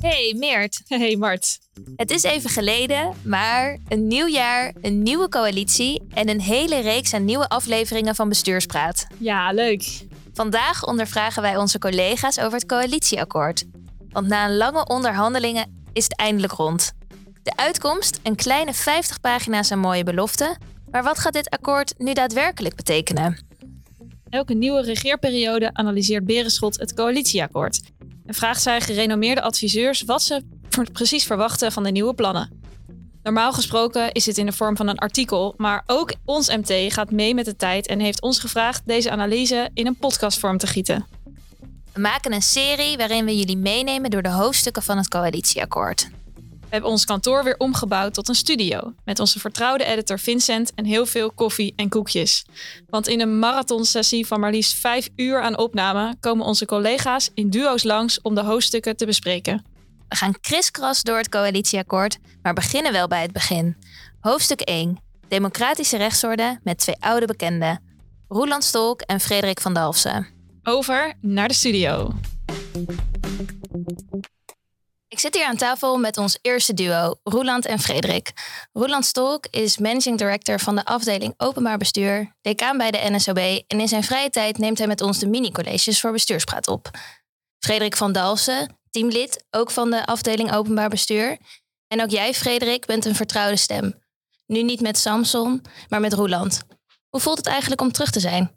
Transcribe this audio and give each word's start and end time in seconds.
Hey 0.00 0.34
Meert, 0.38 0.82
Hey 0.86 1.16
Mart. 1.16 1.58
het 1.96 2.10
is 2.10 2.22
even 2.22 2.50
geleden, 2.50 3.14
maar 3.22 3.78
een 3.88 4.06
nieuw 4.06 4.26
jaar, 4.26 4.72
een 4.80 5.02
nieuwe 5.02 5.28
coalitie 5.28 6.02
en 6.14 6.28
een 6.28 6.40
hele 6.40 6.80
reeks 6.80 7.14
aan 7.14 7.24
nieuwe 7.24 7.48
afleveringen 7.48 8.14
van 8.14 8.28
Bestuurspraat. 8.28 9.06
Ja, 9.18 9.52
leuk. 9.52 10.06
Vandaag 10.32 10.84
ondervragen 10.86 11.42
wij 11.42 11.56
onze 11.56 11.78
collega's 11.78 12.38
over 12.38 12.52
het 12.52 12.66
coalitieakkoord. 12.66 13.64
Want 14.10 14.26
na 14.26 14.44
een 14.48 14.56
lange 14.56 14.86
onderhandelingen 14.86 15.84
is 15.92 16.04
het 16.04 16.16
eindelijk 16.16 16.52
rond. 16.52 16.92
De 17.42 17.56
uitkomst, 17.56 18.20
een 18.22 18.36
kleine 18.36 18.74
50 18.74 19.20
pagina's 19.20 19.72
aan 19.72 19.78
mooie 19.78 20.04
beloften. 20.04 20.58
Maar 20.90 21.02
wat 21.02 21.18
gaat 21.18 21.32
dit 21.32 21.50
akkoord 21.50 21.94
nu 21.98 22.12
daadwerkelijk 22.12 22.74
betekenen? 22.74 23.45
Elke 24.36 24.54
nieuwe 24.54 24.82
regeerperiode 24.82 25.70
analyseert 25.72 26.24
Berenschot 26.24 26.78
het 26.78 26.94
coalitieakkoord. 26.94 27.80
En 28.26 28.34
vraagt 28.34 28.62
zij 28.62 28.80
gerenommeerde 28.80 29.42
adviseurs 29.42 30.02
wat 30.02 30.22
ze 30.22 30.42
precies 30.92 31.24
verwachten 31.24 31.72
van 31.72 31.82
de 31.82 31.90
nieuwe 31.90 32.14
plannen. 32.14 32.60
Normaal 33.22 33.52
gesproken 33.52 34.12
is 34.12 34.24
dit 34.24 34.38
in 34.38 34.46
de 34.46 34.52
vorm 34.52 34.76
van 34.76 34.88
een 34.88 34.98
artikel, 34.98 35.54
maar 35.56 35.82
ook 35.86 36.12
ons 36.24 36.48
MT 36.48 36.92
gaat 36.92 37.10
mee 37.10 37.34
met 37.34 37.44
de 37.44 37.56
tijd 37.56 37.86
en 37.86 38.00
heeft 38.00 38.22
ons 38.22 38.38
gevraagd 38.38 38.82
deze 38.86 39.10
analyse 39.10 39.70
in 39.74 39.86
een 39.86 39.96
podcastvorm 39.96 40.58
te 40.58 40.66
gieten. 40.66 41.06
We 41.92 42.00
maken 42.00 42.32
een 42.32 42.42
serie 42.42 42.96
waarin 42.96 43.24
we 43.24 43.38
jullie 43.38 43.56
meenemen 43.56 44.10
door 44.10 44.22
de 44.22 44.30
hoofdstukken 44.30 44.82
van 44.82 44.96
het 44.96 45.08
coalitieakkoord. 45.08 46.08
We 46.76 46.82
hebben 46.82 47.00
ons 47.00 47.10
kantoor 47.10 47.44
weer 47.44 47.56
omgebouwd 47.58 48.14
tot 48.14 48.28
een 48.28 48.34
studio. 48.34 48.94
Met 49.04 49.20
onze 49.20 49.38
vertrouwde 49.38 49.84
editor 49.84 50.18
Vincent 50.18 50.74
en 50.74 50.84
heel 50.84 51.06
veel 51.06 51.32
koffie 51.32 51.72
en 51.76 51.88
koekjes. 51.88 52.44
Want 52.88 53.08
in 53.08 53.20
een 53.20 53.38
marathonsessie 53.38 54.26
van 54.26 54.40
maar 54.40 54.50
liefst 54.50 54.76
vijf 54.76 55.08
uur 55.16 55.40
aan 55.40 55.58
opname 55.58 56.16
komen 56.20 56.46
onze 56.46 56.66
collega's 56.66 57.30
in 57.34 57.50
duo's 57.50 57.82
langs 57.82 58.20
om 58.22 58.34
de 58.34 58.42
hoofdstukken 58.42 58.96
te 58.96 59.06
bespreken. 59.06 59.64
We 60.08 60.16
gaan 60.16 60.40
kriskras 60.40 61.02
door 61.02 61.16
het 61.16 61.28
coalitieakkoord, 61.28 62.18
maar 62.42 62.54
beginnen 62.54 62.92
wel 62.92 63.08
bij 63.08 63.22
het 63.22 63.32
begin. 63.32 63.76
Hoofdstuk 64.20 64.60
1. 64.60 64.98
Democratische 65.28 65.96
rechtsorde 65.96 66.60
met 66.62 66.78
twee 66.78 66.96
oude 67.00 67.26
bekenden. 67.26 67.82
Roeland 68.28 68.64
Stolk 68.64 69.00
en 69.00 69.20
Frederik 69.20 69.60
van 69.60 69.74
Dalfsen. 69.74 70.26
Over 70.62 71.14
naar 71.20 71.48
de 71.48 71.54
studio. 71.54 72.12
Ik 75.08 75.18
zit 75.18 75.34
hier 75.34 75.46
aan 75.46 75.56
tafel 75.56 75.98
met 75.98 76.16
ons 76.16 76.38
eerste 76.42 76.74
duo, 76.74 77.14
Roeland 77.22 77.66
en 77.66 77.78
Frederik. 77.78 78.32
Roeland 78.72 79.04
Stolk 79.04 79.46
is 79.50 79.78
managing 79.78 80.18
director 80.18 80.60
van 80.60 80.76
de 80.76 80.84
afdeling 80.84 81.34
Openbaar 81.36 81.78
Bestuur, 81.78 82.34
decaan 82.40 82.78
bij 82.78 82.90
de 82.90 83.10
NSOB 83.10 83.38
en 83.38 83.80
in 83.80 83.88
zijn 83.88 84.04
vrije 84.04 84.30
tijd 84.30 84.58
neemt 84.58 84.78
hij 84.78 84.86
met 84.86 85.00
ons 85.00 85.18
de 85.18 85.26
mini-colleges 85.26 86.00
voor 86.00 86.12
bestuurspraat 86.12 86.68
op. 86.68 86.90
Frederik 87.58 87.96
van 87.96 88.12
Dalfsen, 88.12 88.78
teamlid, 88.90 89.44
ook 89.50 89.70
van 89.70 89.90
de 89.90 90.06
afdeling 90.06 90.52
Openbaar 90.52 90.88
Bestuur. 90.88 91.38
En 91.88 92.02
ook 92.02 92.10
jij, 92.10 92.34
Frederik, 92.34 92.86
bent 92.86 93.04
een 93.04 93.14
vertrouwde 93.14 93.56
stem. 93.56 94.02
Nu 94.46 94.62
niet 94.62 94.80
met 94.80 94.98
Samson, 94.98 95.62
maar 95.88 96.00
met 96.00 96.12
Roeland. 96.12 96.62
Hoe 97.08 97.20
voelt 97.20 97.38
het 97.38 97.46
eigenlijk 97.46 97.80
om 97.80 97.92
terug 97.92 98.10
te 98.10 98.20
zijn? 98.20 98.50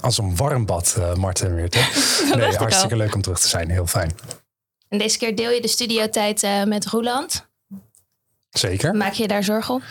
Als 0.00 0.18
een 0.18 0.36
warm 0.36 0.66
bad, 0.66 0.94
eh 0.98 1.14
Marten 1.14 1.54
weer. 1.54 1.70
dacht 1.70 2.34
Nee, 2.34 2.48
ik 2.48 2.54
hartstikke 2.54 2.96
leuk 2.96 3.14
om 3.14 3.22
terug 3.22 3.40
te 3.40 3.48
zijn. 3.48 3.70
Heel 3.70 3.86
fijn. 3.86 4.14
En 4.88 4.98
deze 4.98 5.18
keer 5.18 5.36
deel 5.36 5.50
je 5.50 5.60
de 5.60 5.68
studiotijd 5.68 6.42
eh, 6.42 6.64
met 6.64 6.86
Roeland. 6.86 7.48
Zeker. 8.50 8.94
Maak 8.94 9.12
je 9.12 9.28
daar 9.28 9.44
zorgen 9.44 9.74
om? 9.74 9.82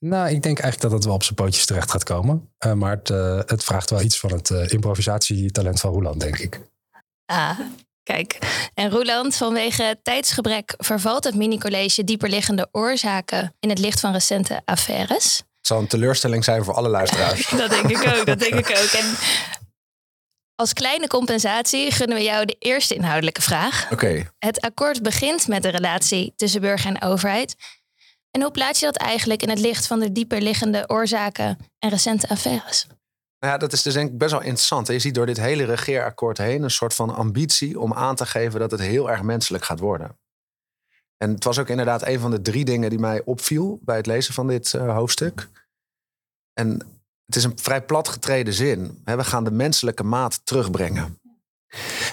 Nou, 0.00 0.30
ik 0.30 0.42
denk 0.42 0.58
eigenlijk 0.58 0.80
dat 0.80 0.92
het 0.92 1.04
wel 1.04 1.14
op 1.14 1.22
zijn 1.22 1.34
pootjes 1.34 1.66
terecht 1.66 1.90
gaat 1.90 2.04
komen. 2.04 2.52
Eh, 2.58 2.72
maar 2.72 2.90
het, 2.90 3.10
eh, 3.10 3.40
het 3.46 3.64
vraagt 3.64 3.90
wel 3.90 4.00
iets 4.00 4.18
van 4.18 4.32
het 4.32 4.50
eh, 4.50 4.72
improvisatietalent 4.72 5.80
van 5.80 5.92
Roland, 5.92 6.20
denk 6.20 6.38
ik. 6.38 6.60
Ah, 7.24 7.58
kijk. 8.02 8.38
En 8.74 8.90
Roeland, 8.90 9.36
vanwege 9.36 9.98
tijdsgebrek 10.02 10.74
vervalt 10.76 11.24
het 11.24 11.34
mini-college 11.34 12.04
dieperliggende 12.04 12.68
oorzaken 12.72 13.54
in 13.60 13.68
het 13.68 13.78
licht 13.78 14.00
van 14.00 14.12
recente 14.12 14.62
affaires. 14.64 15.36
Het 15.36 15.66
zal 15.66 15.78
een 15.78 15.86
teleurstelling 15.86 16.44
zijn 16.44 16.64
voor 16.64 16.74
alle 16.74 16.88
luisteraars. 16.88 17.48
Dat 17.56 17.70
denk 17.70 17.88
ik 17.88 18.18
ook, 18.18 18.26
dat 18.26 18.38
denk 18.38 18.54
ik 18.54 18.70
ook. 18.70 18.90
En 19.00 19.16
als 20.58 20.72
kleine 20.72 21.06
compensatie 21.06 21.90
gunnen 21.90 22.16
we 22.16 22.22
jou 22.22 22.44
de 22.44 22.56
eerste 22.58 22.94
inhoudelijke 22.94 23.42
vraag. 23.42 23.92
Oké, 23.92 24.30
Het 24.38 24.60
akkoord 24.60 25.02
begint 25.02 25.48
met 25.48 25.62
de 25.62 25.68
relatie 25.68 26.32
tussen 26.36 26.60
burger 26.60 26.90
en 26.90 27.02
overheid. 27.02 27.56
En 28.30 28.42
hoe 28.42 28.50
plaats 28.50 28.80
je 28.80 28.86
dat 28.86 28.96
eigenlijk 28.96 29.42
in 29.42 29.48
het 29.48 29.58
licht 29.58 29.86
van 29.86 29.98
de 29.98 30.12
dieperliggende 30.12 30.84
oorzaken 30.86 31.58
en 31.78 31.90
recente 31.90 32.28
affaires? 32.28 32.86
nou 33.38 33.52
ja, 33.52 33.58
dat 33.58 33.72
is 33.72 33.82
dus 33.82 33.94
denk 33.94 34.10
ik 34.10 34.18
best 34.18 34.30
wel 34.30 34.40
interessant. 34.40 34.86
Je 34.86 34.98
ziet 34.98 35.14
door 35.14 35.26
dit 35.26 35.36
hele 35.36 35.64
regeerakkoord 35.64 36.38
heen 36.38 36.62
een 36.62 36.70
soort 36.70 36.94
van 36.94 37.14
ambitie 37.14 37.80
om 37.80 37.94
aan 37.94 38.16
te 38.16 38.26
geven 38.26 38.60
dat 38.60 38.70
het 38.70 38.80
heel 38.80 39.10
erg 39.10 39.22
menselijk 39.22 39.64
gaat 39.64 39.80
worden. 39.80 40.18
En 41.16 41.30
het 41.30 41.44
was 41.44 41.58
ook 41.58 41.68
inderdaad 41.68 42.06
een 42.06 42.20
van 42.20 42.30
de 42.30 42.42
drie 42.42 42.64
dingen 42.64 42.90
die 42.90 42.98
mij 42.98 43.22
opviel 43.24 43.78
bij 43.82 43.96
het 43.96 44.06
lezen 44.06 44.34
van 44.34 44.46
dit 44.46 44.74
eh, 44.74 44.94
hoofdstuk. 44.94 45.48
En 46.52 46.97
het 47.28 47.36
is 47.36 47.44
een 47.44 47.58
vrij 47.58 47.82
platgetreden 47.82 48.52
zin. 48.52 49.02
We 49.04 49.24
gaan 49.24 49.44
de 49.44 49.50
menselijke 49.50 50.02
maat 50.02 50.40
terugbrengen. 50.44 51.20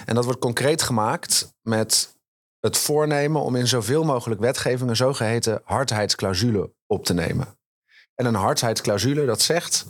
En 0.04 0.14
dat 0.14 0.24
wordt 0.24 0.40
concreet 0.40 0.82
gemaakt 0.82 1.54
met 1.62 2.16
het 2.60 2.76
voornemen 2.76 3.42
om 3.42 3.56
in 3.56 3.66
zoveel 3.66 4.04
mogelijk 4.04 4.40
wetgeving 4.40 4.90
een 4.90 4.96
zogeheten 4.96 5.60
hardheidsclausule 5.64 6.72
op 6.86 7.04
te 7.04 7.14
nemen. 7.14 7.58
En 8.14 8.26
een 8.26 8.34
hardheidsclausule 8.34 9.26
dat 9.26 9.40
zegt 9.40 9.86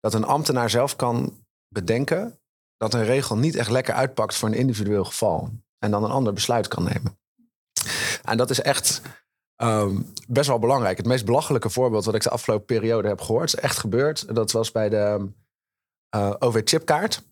dat 0.00 0.14
een 0.14 0.24
ambtenaar 0.24 0.70
zelf 0.70 0.96
kan 0.96 1.46
bedenken 1.68 2.40
dat 2.76 2.94
een 2.94 3.04
regel 3.04 3.36
niet 3.36 3.56
echt 3.56 3.70
lekker 3.70 3.94
uitpakt 3.94 4.34
voor 4.34 4.48
een 4.48 4.54
individueel 4.54 5.04
geval. 5.04 5.50
En 5.78 5.90
dan 5.90 6.04
een 6.04 6.10
ander 6.10 6.32
besluit 6.32 6.68
kan 6.68 6.82
nemen. 6.82 7.18
En 8.22 8.36
dat 8.36 8.50
is 8.50 8.60
echt 8.60 9.02
ehm, 9.58 10.00
best 10.28 10.48
wel 10.48 10.58
belangrijk. 10.58 10.96
Het 10.96 11.06
meest 11.06 11.24
belachelijke 11.24 11.70
voorbeeld 11.70 12.04
wat 12.04 12.14
ik 12.14 12.22
de 12.22 12.30
afgelopen 12.30 12.66
periode 12.66 13.08
heb 13.08 13.20
gehoord, 13.20 13.54
is 13.54 13.60
echt 13.60 13.78
gebeurd. 13.78 14.34
Dat 14.34 14.52
was 14.52 14.72
bij 14.72 14.88
de 14.88 15.28
eh, 16.08 16.34
OV-chipkaart. 16.38 17.22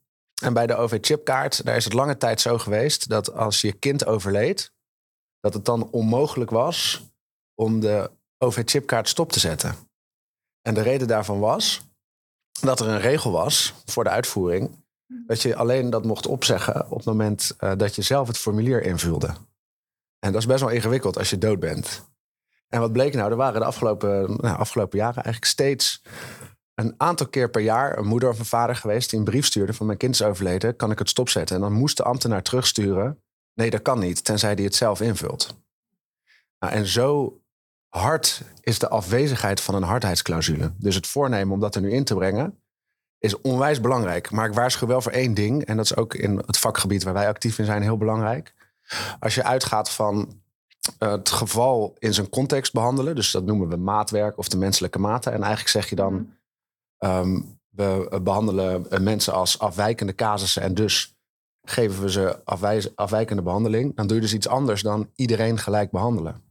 En 0.42 0.52
bij 0.52 0.66
de 0.66 0.76
OV-chipkaart, 0.76 1.64
daar 1.64 1.76
is 1.76 1.84
het 1.84 1.92
lange 1.92 2.16
tijd 2.16 2.40
zo 2.40 2.58
geweest 2.58 3.08
dat 3.08 3.32
als 3.32 3.60
je 3.60 3.72
kind 3.72 4.06
overleed, 4.06 4.72
dat 5.40 5.54
het 5.54 5.64
dan 5.64 5.90
onmogelijk 5.90 6.50
was 6.50 7.04
om 7.54 7.80
de 7.80 8.10
OV-chipkaart 8.38 9.08
stop 9.08 9.32
te 9.32 9.40
zetten. 9.40 9.74
En 10.62 10.74
de 10.74 10.82
reden 10.82 11.08
daarvan 11.08 11.38
was 11.38 11.84
dat 12.60 12.80
er 12.80 12.88
een 12.88 13.00
regel 13.00 13.30
was 13.30 13.74
voor 13.84 14.04
de 14.04 14.10
uitvoering. 14.10 14.84
Dat 15.26 15.42
je 15.42 15.56
alleen 15.56 15.90
dat 15.90 16.04
mocht 16.04 16.26
opzeggen 16.26 16.90
op 16.90 16.96
het 16.96 17.06
moment 17.06 17.54
eh, 17.58 17.72
dat 17.76 17.94
je 17.94 18.02
zelf 18.02 18.26
het 18.26 18.38
formulier 18.38 18.82
invulde. 18.82 19.34
En 20.18 20.32
dat 20.32 20.40
is 20.40 20.46
best 20.46 20.60
wel 20.60 20.70
ingewikkeld 20.70 21.18
als 21.18 21.30
je 21.30 21.38
dood 21.38 21.60
bent. 21.60 22.04
En 22.68 22.80
wat 22.80 22.92
bleek 22.92 23.14
nou? 23.14 23.30
Er 23.30 23.36
waren 23.36 23.60
de 23.60 23.66
afgelopen, 23.66 24.36
nou, 24.36 24.58
afgelopen 24.58 24.98
jaren 24.98 25.14
eigenlijk 25.14 25.44
steeds 25.44 26.02
een 26.74 26.94
aantal 26.96 27.28
keer 27.28 27.50
per 27.50 27.62
jaar 27.62 27.98
een 27.98 28.06
moeder 28.06 28.28
of 28.28 28.38
een 28.38 28.44
vader 28.44 28.76
geweest 28.76 29.10
die 29.10 29.18
een 29.18 29.24
brief 29.24 29.46
stuurde 29.46 29.72
van 29.72 29.86
mijn 29.86 29.98
kind 29.98 30.14
is 30.14 30.22
overleden, 30.22 30.76
kan 30.76 30.90
ik 30.90 30.98
het 30.98 31.08
stopzetten? 31.08 31.56
En 31.56 31.62
dan 31.62 31.72
moest 31.72 31.96
de 31.96 32.02
ambtenaar 32.02 32.42
terugsturen. 32.42 33.22
Nee, 33.54 33.70
dat 33.70 33.82
kan 33.82 33.98
niet, 33.98 34.24
tenzij 34.24 34.52
hij 34.52 34.64
het 34.64 34.74
zelf 34.74 35.00
invult. 35.00 35.56
Nou, 36.58 36.72
en 36.72 36.86
zo 36.86 37.40
hard 37.88 38.42
is 38.60 38.78
de 38.78 38.88
afwezigheid 38.88 39.60
van 39.60 39.74
een 39.74 39.82
hardheidsclausule. 39.82 40.72
Dus 40.78 40.94
het 40.94 41.06
voornemen 41.06 41.54
om 41.54 41.60
dat 41.60 41.74
er 41.74 41.80
nu 41.80 41.92
in 41.92 42.04
te 42.04 42.14
brengen 42.14 42.60
is 43.18 43.40
onwijs 43.40 43.80
belangrijk. 43.80 44.30
Maar 44.30 44.48
ik 44.48 44.54
waarschuw 44.54 44.86
wel 44.86 45.00
voor 45.00 45.12
één 45.12 45.34
ding, 45.34 45.64
en 45.64 45.76
dat 45.76 45.84
is 45.84 45.96
ook 45.96 46.14
in 46.14 46.42
het 46.46 46.58
vakgebied 46.58 47.02
waar 47.02 47.14
wij 47.14 47.28
actief 47.28 47.58
in 47.58 47.64
zijn 47.64 47.82
heel 47.82 47.96
belangrijk. 47.96 48.54
Als 49.18 49.34
je 49.34 49.42
uitgaat 49.42 49.90
van 49.90 50.40
het 50.98 51.28
geval 51.28 51.96
in 51.98 52.14
zijn 52.14 52.28
context 52.28 52.72
behandelen, 52.72 53.14
dus 53.14 53.30
dat 53.30 53.44
noemen 53.44 53.68
we 53.68 53.76
maatwerk 53.76 54.38
of 54.38 54.48
de 54.48 54.56
menselijke 54.56 54.98
maten. 54.98 55.32
En 55.32 55.40
eigenlijk 55.40 55.70
zeg 55.70 55.88
je 55.88 55.96
dan, 55.96 56.32
ehm, 56.98 57.40
we 57.68 58.20
behandelen 58.22 58.90
eh, 58.90 59.00
mensen 59.00 59.32
als 59.32 59.58
afwijkende 59.58 60.14
casussen 60.14 60.62
en 60.62 60.74
dus 60.74 61.16
geven 61.62 62.02
we 62.02 62.10
ze 62.10 62.40
afwijkende 62.94 63.42
behandeling. 63.42 63.96
Dan 63.96 64.06
doe 64.06 64.16
je 64.16 64.22
dus 64.22 64.34
iets 64.34 64.48
anders 64.48 64.82
dan 64.82 65.10
iedereen 65.14 65.58
gelijk 65.58 65.90
behandelen. 65.90 66.44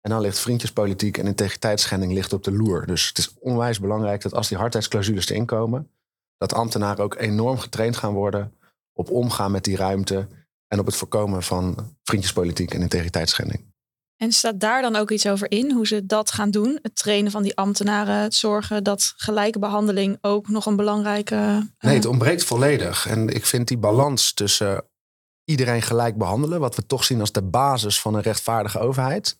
En 0.00 0.10
dan 0.10 0.20
ligt 0.20 0.38
vriendjespolitiek 0.38 1.18
en 1.18 1.26
integriteitsschending 1.26 2.12
ligt 2.12 2.32
op 2.32 2.44
de 2.44 2.52
loer. 2.52 2.86
Dus 2.86 3.08
het 3.08 3.18
is 3.18 3.34
onwijs 3.38 3.80
belangrijk 3.80 4.22
dat 4.22 4.34
als 4.34 4.48
die 4.48 4.58
hardheidsclausules 4.58 5.28
erin 5.28 5.46
komen, 5.46 5.90
dat 6.36 6.54
ambtenaren 6.54 7.04
ook 7.04 7.14
enorm 7.14 7.58
getraind 7.58 7.96
gaan 7.96 8.12
worden 8.12 8.52
op 8.92 9.10
omgaan 9.10 9.50
met 9.50 9.64
die 9.64 9.76
ruimte 9.76 10.26
en 10.68 10.78
op 10.78 10.86
het 10.86 10.96
voorkomen 10.96 11.42
van 11.42 11.96
vriendjespolitiek 12.02 12.74
en 12.74 12.80
integriteitsschending. 12.80 13.76
En 14.16 14.32
staat 14.32 14.60
daar 14.60 14.82
dan 14.82 14.96
ook 14.96 15.10
iets 15.10 15.26
over 15.26 15.50
in, 15.50 15.72
hoe 15.72 15.86
ze 15.86 16.06
dat 16.06 16.30
gaan 16.30 16.50
doen? 16.50 16.78
Het 16.82 16.96
trainen 16.96 17.30
van 17.30 17.42
die 17.42 17.56
ambtenaren, 17.56 18.16
het 18.16 18.34
zorgen 18.34 18.84
dat 18.84 19.12
gelijke 19.16 19.58
behandeling 19.58 20.18
ook 20.20 20.48
nog 20.48 20.66
een 20.66 20.76
belangrijke... 20.76 21.34
eh, 21.34 21.86
Nee, 21.88 21.94
het 21.94 22.06
ontbreekt 22.06 22.44
volledig. 22.44 23.06
En 23.06 23.28
ik 23.28 23.46
vind 23.46 23.68
die 23.68 23.78
balans 23.78 24.32
tussen 24.32 24.84
iedereen 25.44 25.82
gelijk 25.82 26.16
behandelen, 26.16 26.60
wat 26.60 26.76
we 26.76 26.86
toch 26.86 27.04
zien 27.04 27.20
als 27.20 27.32
de 27.32 27.42
basis 27.42 28.00
van 28.00 28.14
een 28.14 28.22
rechtvaardige 28.22 28.78
overheid, 28.78 29.38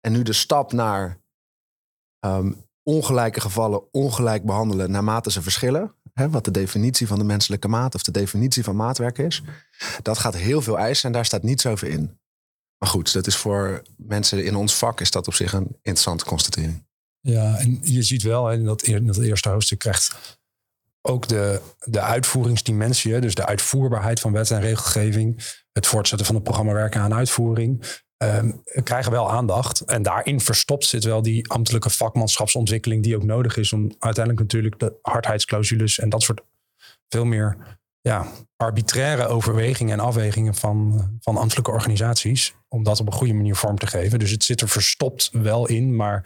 en 0.00 0.12
nu 0.12 0.22
de 0.22 0.32
stap 0.32 0.72
naar 0.72 1.20
ehm, 2.18 2.52
ongelijke 2.82 3.40
gevallen 3.40 3.92
ongelijk 3.92 4.44
behandelen 4.44 4.90
naarmate 4.90 5.30
ze 5.30 5.42
verschillen. 5.42 5.94
Hè, 6.18 6.30
wat 6.30 6.44
de 6.44 6.50
definitie 6.50 7.06
van 7.06 7.18
de 7.18 7.24
menselijke 7.24 7.68
maat 7.68 7.94
of 7.94 8.02
de 8.02 8.10
definitie 8.10 8.64
van 8.64 8.76
maatwerk 8.76 9.18
is. 9.18 9.42
Dat 10.02 10.18
gaat 10.18 10.36
heel 10.36 10.62
veel 10.62 10.78
eisen 10.78 11.06
en 11.06 11.12
daar 11.12 11.24
staat 11.24 11.42
niets 11.42 11.66
over 11.66 11.88
in. 11.88 12.18
Maar 12.78 12.88
goed, 12.88 13.12
dat 13.12 13.26
is 13.26 13.36
voor 13.36 13.82
mensen 13.96 14.44
in 14.44 14.56
ons 14.56 14.74
vak 14.74 15.00
is 15.00 15.10
dat 15.10 15.26
op 15.26 15.34
zich 15.34 15.52
een 15.52 15.68
interessante 15.82 16.24
constatering. 16.24 16.86
Ja, 17.20 17.58
en 17.58 17.78
je 17.82 18.02
ziet 18.02 18.22
wel 18.22 18.52
in 18.52 18.64
dat, 18.64 18.82
in 18.82 19.06
dat 19.06 19.18
eerste 19.18 19.48
hoofdstuk 19.48 19.78
krijgt 19.78 20.38
ook 21.02 21.28
de, 21.28 21.60
de 21.78 22.00
uitvoeringsdimensie, 22.00 23.20
dus 23.20 23.34
de 23.34 23.46
uitvoerbaarheid 23.46 24.20
van 24.20 24.32
wet 24.32 24.50
en 24.50 24.60
regelgeving, 24.60 25.44
het 25.72 25.86
voortzetten 25.86 26.26
van 26.26 26.34
het 26.34 26.44
programma 26.44 26.72
werken 26.72 27.00
aan 27.00 27.14
uitvoering, 27.14 27.84
ehm, 28.18 28.52
krijgen 28.82 29.12
wel 29.12 29.30
aandacht. 29.30 29.80
En 29.80 30.02
daarin 30.02 30.40
verstopt 30.40 30.84
zit 30.84 31.04
wel 31.04 31.22
die 31.22 31.50
ambtelijke 31.50 31.90
vakmanschapsontwikkeling 31.90 33.02
die 33.02 33.16
ook 33.16 33.24
nodig 33.24 33.56
is 33.56 33.72
om 33.72 33.82
uiteindelijk 33.98 34.38
natuurlijk 34.38 34.78
de 34.78 34.98
hardheidsclausules 35.02 35.98
en 35.98 36.08
dat 36.08 36.22
soort 36.22 36.40
veel 37.08 37.24
meer 37.24 37.78
ja, 38.00 38.26
arbitraire 38.56 39.26
overwegingen 39.26 39.98
en 39.98 40.04
afwegingen 40.04 40.54
van, 40.54 41.08
van 41.20 41.36
ambtelijke 41.36 41.70
organisaties, 41.70 42.54
om 42.68 42.82
dat 42.82 43.00
op 43.00 43.06
een 43.06 43.12
goede 43.12 43.34
manier 43.34 43.56
vorm 43.56 43.78
te 43.78 43.86
geven. 43.86 44.18
Dus 44.18 44.30
het 44.30 44.44
zit 44.44 44.60
er 44.60 44.68
verstopt 44.68 45.30
wel 45.32 45.66
in, 45.66 45.96
maar 45.96 46.16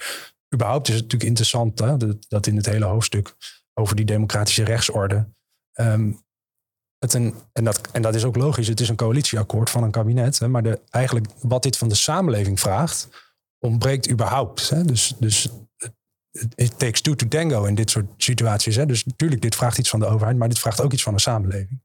überhaupt 0.54 0.88
is 0.88 0.94
het 0.94 1.02
natuurlijk 1.02 1.30
interessant 1.30 1.78
hè, 1.78 1.96
dat, 2.28 2.46
in 2.46 2.56
het 2.56 2.66
hele 2.66 2.84
hoofdstuk 2.84 3.34
over 3.74 3.96
die 3.96 4.04
democratische 4.04 4.64
rechtsorde. 4.64 5.28
ehm, 5.72 6.12
het 7.02 7.14
een, 7.14 7.34
en, 7.52 7.64
dat, 7.64 7.81
en 7.93 8.02
dat 8.02 8.14
is 8.14 8.25
ook 8.25 8.37
logisch, 8.37 8.69
het 8.69 8.81
is 8.81 8.88
een 8.88 8.96
coalitieakkoord 8.96 9.70
van 9.70 9.82
een 9.82 9.90
kabinet. 9.90 10.38
Hè, 10.38 10.49
maar 10.49 10.62
de, 10.62 10.81
eigenlijk 10.90 11.26
wat 11.40 11.62
dit 11.62 11.76
van 11.76 11.88
de 11.88 11.94
samenleving 11.94 12.60
vraagt, 12.60 13.08
ontbreekt 13.58 14.10
überhaupt. 14.10 14.69
Hè. 14.69 14.84
Dus, 14.84 15.14
dus 15.19 15.49
it 16.54 16.78
takes 16.78 17.00
two 17.00 17.14
to 17.14 17.28
tango 17.28 17.64
in 17.64 17.75
dit 17.75 17.90
soort 17.90 18.06
situaties. 18.16 18.76
Hè. 18.76 18.87
Dus 18.87 19.04
natuurlijk, 19.04 19.43
dit 19.43 19.54
vraagt 19.54 19.78
iets 19.78 19.88
van 19.88 20.00
de 20.00 20.06
overheid, 20.06 20.37
maar 20.37 20.49
dit 20.49 20.58
vraagt 20.58 20.81
ook 20.81 20.93
iets 20.93 21.02
van 21.02 21.14
de 21.14 21.20
samenleving. 21.20 21.82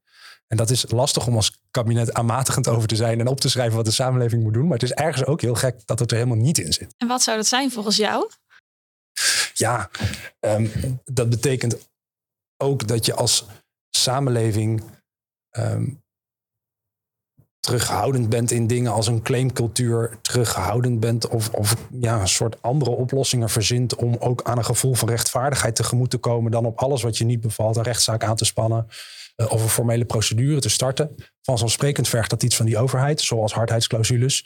En 0.48 0.58
dat 0.58 0.70
is 0.70 0.92
lastig 0.92 1.28
om 1.28 1.36
als 1.36 1.62
kabinet 1.72 2.14
aanmatigend 2.14 2.68
over 2.68 2.88
te 2.88 2.96
zijn 2.96 3.20
en 3.20 3.28
op 3.28 3.40
te 3.40 3.50
schrijven 3.50 3.76
wat 3.76 3.86
de 3.86 3.92
samenleving 3.92 4.44
moet 4.44 4.54
doen. 4.54 4.64
Maar 4.64 4.78
het 4.80 4.90
is 4.90 4.94
ergens 4.94 5.26
ook 5.26 5.42
heel 5.42 5.56
gek 5.56 5.82
dat 5.86 6.00
het 6.00 6.12
er 6.12 6.18
helemaal 6.18 6.38
niet 6.38 6.58
in 6.58 6.74
zit. 6.74 6.94
En 6.98 7.08
wat 7.08 7.22
zou 7.22 7.38
dat 7.38 7.48
zijn 7.48 7.72
volgens 7.72 7.96
jou? 7.96 8.30
Ja, 9.54 9.90
ehm, 10.40 10.68
dat 11.06 11.30
betekent 11.30 11.78
ook 12.58 12.88
dat 12.88 13.06
je 13.06 13.14
als 13.14 13.46
samenleving 13.90 14.84
ehm, 15.58 15.86
terughoudend 17.60 18.30
bent 18.30 18.52
in 18.52 18.68
dingen 18.68 18.92
als 18.92 19.08
een 19.08 19.22
claimcultuur, 19.22 20.18
terughoudend 20.22 21.00
bent 21.00 21.28
of, 21.28 21.50
of 21.50 21.76
ja, 21.92 22.20
een 22.22 22.28
soort 22.28 22.62
andere 22.62 22.92
oplossingen 22.92 23.50
verzint 23.50 23.96
om 23.96 24.16
ook 24.20 24.44
aan 24.44 24.58
een 24.58 24.66
gevoel 24.66 24.94
van 24.94 25.10
rechtvaardigheid 25.10 25.76
tegemoet 25.76 26.10
te 26.10 26.18
komen 26.18 26.52
dan 26.52 26.66
op 26.66 26.80
alles 26.80 27.02
wat 27.02 27.18
je 27.18 27.26
niet 27.26 27.42
bevalt, 27.42 27.76
een 27.76 27.84
rechtszaak 27.84 28.24
aan 28.24 28.36
te 28.36 28.46
spannen 28.46 28.88
eh, 29.36 29.52
of 29.52 29.64
een 29.64 29.70
formele 29.70 30.06
procedure 30.06 30.60
te 30.60 30.70
starten. 30.70 31.16
Vanzelfsprekend 31.42 32.08
vergt 32.08 32.30
dat 32.30 32.44
iets 32.44 32.56
van 32.56 32.66
die 32.66 32.78
overheid, 32.78 33.22
zoals 33.22 33.54
hardheidsclausules, 33.54 34.46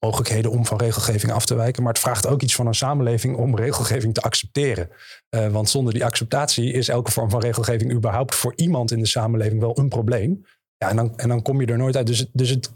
mogelijkheden 0.00 0.50
om 0.50 0.66
van 0.66 0.78
regelgeving 0.78 1.32
af 1.32 1.46
te 1.46 1.54
wijken. 1.54 1.82
Maar 1.82 1.92
het 1.92 2.02
vraagt 2.02 2.26
ook 2.26 2.42
iets 2.42 2.54
van 2.54 2.66
een 2.66 2.74
samenleving 2.74 3.36
om 3.36 3.56
regelgeving 3.56 4.14
te 4.14 4.20
accepteren. 4.20 4.88
Uh, 5.30 5.46
want 5.46 5.70
zonder 5.70 5.92
die 5.92 6.04
acceptatie 6.04 6.72
is 6.72 6.88
elke 6.88 7.10
vorm 7.10 7.30
van 7.30 7.40
regelgeving 7.40 7.92
überhaupt 7.92 8.34
voor 8.34 8.52
iemand 8.56 8.90
in 8.90 8.98
de 8.98 9.06
samenleving 9.06 9.60
wel 9.60 9.78
een 9.78 9.88
probleem. 9.88 10.44
Ja, 10.76 10.88
en 10.88 10.96
dan, 10.96 11.18
en 11.18 11.28
dan 11.28 11.42
kom 11.42 11.60
je 11.60 11.66
er 11.66 11.78
nooit 11.78 11.96
uit. 11.96 12.06
Dus, 12.06 12.26
dus 12.32 12.50
het, 12.50 12.70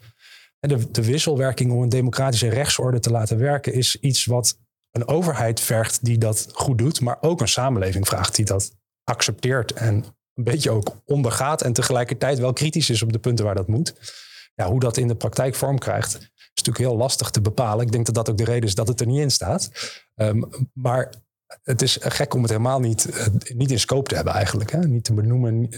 de, 0.60 0.90
de 0.90 1.04
wisselwerking 1.04 1.72
om 1.72 1.82
een 1.82 1.88
democratische 1.88 2.48
rechtsorde 2.48 3.00
te 3.00 3.10
laten 3.10 3.38
werken 3.38 3.72
is 3.72 4.00
iets 4.00 4.24
wat 4.24 4.58
een 4.90 5.08
overheid 5.08 5.60
vergt 5.60 6.04
die 6.04 6.18
dat 6.18 6.48
goed 6.52 6.78
doet, 6.78 7.00
maar 7.00 7.16
ook 7.20 7.40
een 7.40 7.48
samenleving 7.48 8.06
vraagt 8.06 8.36
die 8.36 8.44
dat 8.44 8.76
accepteert 9.04 9.72
en 9.72 10.04
een 10.34 10.44
beetje 10.44 10.70
ook 10.70 10.96
ondergaat 11.04 11.62
en 11.62 11.72
tegelijkertijd 11.72 12.38
wel 12.38 12.52
kritisch 12.52 12.90
is 12.90 13.02
op 13.02 13.12
de 13.12 13.18
punten 13.18 13.44
waar 13.44 13.54
dat 13.54 13.68
moet. 13.68 13.94
Ja, 14.54 14.66
hoe 14.66 14.80
dat 14.80 14.96
in 14.96 15.08
de 15.08 15.16
praktijk 15.16 15.54
vorm 15.54 15.78
krijgt, 15.78 16.32
is 16.54 16.62
natuurlijk 16.62 16.90
heel 16.90 16.96
lastig 16.96 17.30
te 17.30 17.40
bepalen. 17.40 17.86
Ik 17.86 17.92
denk 17.92 18.06
dat 18.06 18.14
dat 18.14 18.30
ook 18.30 18.38
de 18.38 18.44
reden 18.44 18.68
is 18.68 18.74
dat 18.74 18.88
het 18.88 19.00
er 19.00 19.06
niet 19.06 19.20
in 19.20 19.30
staat. 19.30 19.70
Um, 20.14 20.48
maar 20.72 21.14
het 21.62 21.82
is 21.82 21.98
gek 22.00 22.34
om 22.34 22.40
het 22.40 22.50
helemaal 22.50 22.80
niet, 22.80 23.06
uh, 23.06 23.26
niet 23.54 23.70
in 23.70 23.80
scope 23.80 24.08
te 24.08 24.14
hebben 24.14 24.34
eigenlijk. 24.34 24.70
Hè? 24.70 24.78
Niet 24.78 25.04
te 25.04 25.14
benoemen, 25.14 25.68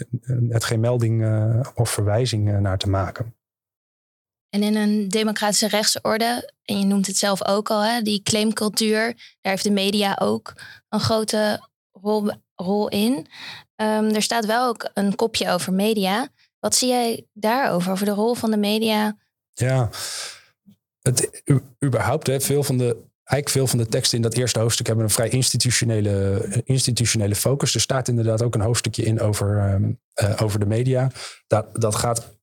het 0.49 0.65
geen 0.65 0.81
melding 0.81 1.23
uh, 1.23 1.61
of 1.75 1.91
verwijzing 1.91 2.49
uh, 2.49 2.59
naar 2.59 2.79
te 2.79 2.89
maken. 2.89 3.35
En 4.49 4.63
in 4.63 4.77
een 4.77 5.09
democratische 5.09 5.69
rechtsorde, 5.69 6.53
en 6.65 6.79
je 6.79 6.85
noemt 6.85 7.07
het 7.07 7.17
zelf 7.17 7.47
ook 7.47 7.71
al, 7.71 7.85
hè, 7.85 8.03
die 8.03 8.23
claimcultuur, 8.23 9.05
daar 9.41 9.53
heeft 9.53 9.65
de 9.65 9.71
media 9.71 10.19
ook 10.21 10.53
een 10.89 11.01
grote 11.01 11.69
rol, 11.93 12.31
rol 12.55 12.89
in. 12.89 13.13
Um, 13.77 14.15
er 14.15 14.23
staat 14.23 14.47
wel 14.47 14.69
ook 14.69 14.91
een 14.95 15.15
kopje 15.15 15.51
over 15.51 15.73
media. 15.73 16.29
Wat 16.59 16.75
zie 16.75 16.89
jij 16.89 17.27
daarover, 17.33 17.93
over 17.93 18.07
de 18.07 18.13
rol 18.13 18.35
van 18.35 18.51
de 18.51 18.57
media? 18.57 19.17
Ja, 19.53 19.91
het, 21.07 21.43
überhaupt, 21.85 22.45
veel 22.45 22.63
van 22.63 22.79
de 22.79 22.97
eigenlijk 23.27 23.49
veel 23.49 23.67
van 23.67 23.79
de 23.79 23.87
teksten 23.87 24.17
in 24.17 24.23
dat 24.23 24.35
eerste 24.35 24.59
hoofdstuk 24.59 24.87
hebben 24.87 25.05
een 25.05 25.11
vrij 25.11 25.29
institutionele, 25.29 26.45
institutionele 26.65 27.35
focus. 27.35 27.75
Er 27.75 27.81
staat 27.81 28.09
inderdaad 28.09 28.43
ook 28.43 28.55
een 28.55 28.61
hoofdstukje 28.61 29.03
in 29.03 29.21
over, 29.21 29.73
um, 29.73 30.01
uh, 30.23 30.43
over 30.43 30.61
de 30.61 30.67
media. 30.67 31.11
Dat, 31.47 31.67
dat 31.73 31.95
gaat 31.95 32.35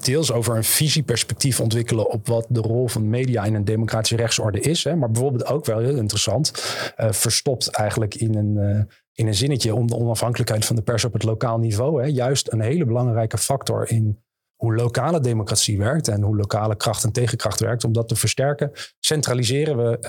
deels 0.00 0.32
over 0.32 0.56
een 0.56 0.64
visieperspectief 0.64 1.60
ontwikkelen 1.60 2.10
op 2.10 2.26
wat 2.26 2.46
de 2.48 2.60
rol 2.60 2.88
van 2.88 3.08
media 3.08 3.44
in 3.44 3.54
een 3.54 3.64
democratische 3.64 4.16
rechtsorde 4.16 4.60
is. 4.60 4.84
Hè, 4.84 4.96
maar 4.96 5.10
bijvoorbeeld 5.10 5.46
ook 5.46 5.64
wel 5.64 5.78
heel 5.78 5.96
interessant, 5.96 6.52
uh, 6.96 7.12
verstopt 7.12 7.68
eigenlijk 7.68 8.14
in 8.14 8.34
een, 8.34 8.56
uh, 8.56 8.82
in 9.12 9.26
een 9.26 9.34
zinnetje 9.34 9.74
om 9.74 9.86
de 9.86 9.96
onafhankelijkheid 9.96 10.64
van 10.64 10.76
de 10.76 10.82
pers 10.82 11.04
op 11.04 11.12
het 11.12 11.22
lokaal 11.22 11.58
niveau. 11.58 12.02
Hè, 12.02 12.08
juist 12.08 12.52
een 12.52 12.60
hele 12.60 12.84
belangrijke 12.84 13.38
factor 13.38 13.90
in 13.90 14.22
hoe 14.60 14.74
lokale 14.74 15.20
democratie 15.20 15.78
werkt 15.78 16.08
en 16.08 16.22
hoe 16.22 16.36
lokale 16.36 16.76
kracht 16.76 17.04
en 17.04 17.12
tegenkracht 17.12 17.60
werkt. 17.60 17.84
Om 17.84 17.92
dat 17.92 18.08
te 18.08 18.16
versterken, 18.16 18.70
centraliseren 18.98 19.76
we 19.76 19.98
uh, 20.00 20.08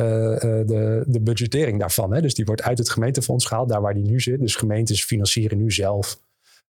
de, 0.68 1.04
de 1.08 1.22
budgettering 1.22 1.80
daarvan. 1.80 2.14
Hè. 2.14 2.22
Dus 2.22 2.34
die 2.34 2.46
wordt 2.46 2.62
uit 2.62 2.78
het 2.78 2.90
gemeentefonds 2.90 3.46
gehaald, 3.46 3.70
daar 3.70 3.82
waar 3.82 3.94
die 3.94 4.06
nu 4.06 4.20
zit. 4.20 4.40
Dus 4.40 4.56
gemeentes 4.56 5.04
financieren 5.04 5.58
nu 5.58 5.72
zelf 5.72 6.20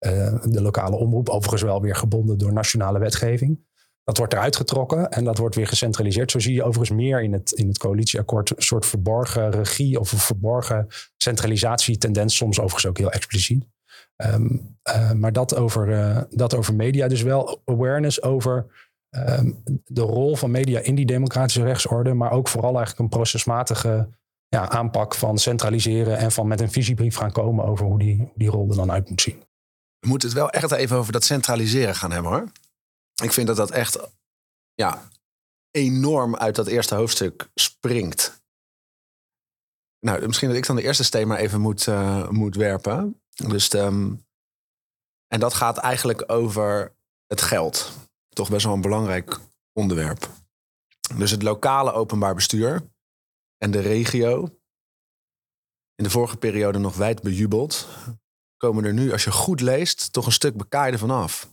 uh, 0.06 0.34
de 0.44 0.62
lokale 0.62 0.96
omroep. 0.96 1.28
Overigens 1.28 1.62
wel 1.62 1.80
weer 1.80 1.96
gebonden 1.96 2.38
door 2.38 2.52
nationale 2.52 2.98
wetgeving. 2.98 3.68
Dat 4.04 4.18
wordt 4.18 4.32
eruit 4.32 4.56
getrokken 4.56 5.10
en 5.10 5.24
dat 5.24 5.38
wordt 5.38 5.54
weer 5.54 5.66
gecentraliseerd. 5.66 6.30
Zo 6.30 6.38
zie 6.38 6.54
je 6.54 6.62
overigens 6.62 6.98
meer 6.98 7.22
in 7.22 7.32
het, 7.32 7.52
in 7.52 7.68
het 7.68 7.78
coalitieakkoord 7.78 8.56
een 8.56 8.62
soort 8.62 8.86
verborgen 8.86 9.50
regie 9.50 10.00
of 10.00 10.12
een 10.12 10.18
verborgen 10.18 10.86
centralisatietendens. 11.16 12.36
Soms 12.36 12.58
overigens 12.58 12.86
ook 12.86 12.98
heel 12.98 13.10
expliciet. 13.10 13.66
Um, 14.26 14.76
uh, 14.88 15.12
maar 15.12 15.32
dat 15.32 15.56
over, 15.56 15.88
uh, 15.88 16.22
dat 16.30 16.54
over 16.54 16.74
media. 16.74 17.08
Dus 17.08 17.22
wel 17.22 17.62
awareness 17.64 18.22
over 18.22 18.66
um, 19.10 19.62
de 19.84 20.00
rol 20.00 20.36
van 20.36 20.50
media 20.50 20.80
in 20.80 20.94
die 20.94 21.06
democratische 21.06 21.62
rechtsorde. 21.62 22.14
Maar 22.14 22.30
ook 22.30 22.48
vooral 22.48 22.76
eigenlijk 22.76 22.98
een 22.98 23.18
procesmatige 23.18 24.08
ja, 24.48 24.68
aanpak 24.68 25.14
van 25.14 25.38
centraliseren. 25.38 26.16
En 26.16 26.32
van 26.32 26.48
met 26.48 26.60
een 26.60 26.70
visiebrief 26.70 27.16
gaan 27.16 27.32
komen 27.32 27.64
over 27.64 27.86
hoe 27.86 27.98
die, 27.98 28.32
die 28.34 28.50
rol 28.50 28.70
er 28.70 28.76
dan 28.76 28.90
uit 28.90 29.08
moet 29.08 29.20
zien. 29.20 29.44
We 29.98 30.08
moeten 30.08 30.28
het 30.28 30.38
wel 30.38 30.50
echt 30.50 30.72
even 30.72 30.96
over 30.96 31.12
dat 31.12 31.24
centraliseren 31.24 31.94
gaan 31.94 32.12
hebben 32.12 32.30
hoor. 32.30 32.52
Ik 33.22 33.32
vind 33.32 33.46
dat 33.46 33.56
dat 33.56 33.70
echt 33.70 33.98
ja, 34.74 35.08
enorm 35.70 36.36
uit 36.36 36.54
dat 36.54 36.66
eerste 36.66 36.94
hoofdstuk 36.94 37.50
springt. 37.54 38.42
Nou, 40.06 40.26
misschien 40.26 40.48
dat 40.48 40.56
ik 40.56 40.66
dan 40.66 40.76
de 40.76 40.82
eerste 40.82 41.24
maar 41.26 41.38
even 41.38 41.60
moet, 41.60 41.86
uh, 41.86 42.28
moet 42.28 42.56
werpen. 42.56 43.19
Dus 43.48 43.72
um, 43.72 44.24
en 45.32 45.40
dat 45.40 45.54
gaat 45.54 45.78
eigenlijk 45.78 46.32
over 46.32 46.94
het 47.26 47.42
geld. 47.42 47.92
Toch 48.28 48.50
best 48.50 48.64
wel 48.64 48.74
een 48.74 48.80
belangrijk 48.80 49.38
onderwerp. 49.72 50.30
Dus 51.16 51.30
het 51.30 51.42
lokale 51.42 51.92
openbaar 51.92 52.34
bestuur 52.34 52.82
en 53.58 53.70
de 53.70 53.80
regio. 53.80 54.58
In 55.94 56.04
de 56.04 56.10
vorige 56.10 56.36
periode 56.36 56.78
nog 56.78 56.96
wijd 56.96 57.22
bejubeld. 57.22 57.88
Komen 58.56 58.84
er 58.84 58.92
nu, 58.92 59.12
als 59.12 59.24
je 59.24 59.32
goed 59.32 59.60
leest, 59.60 60.12
toch 60.12 60.26
een 60.26 60.32
stuk 60.32 60.56
bekaaide 60.56 60.98
vanaf. 60.98 61.48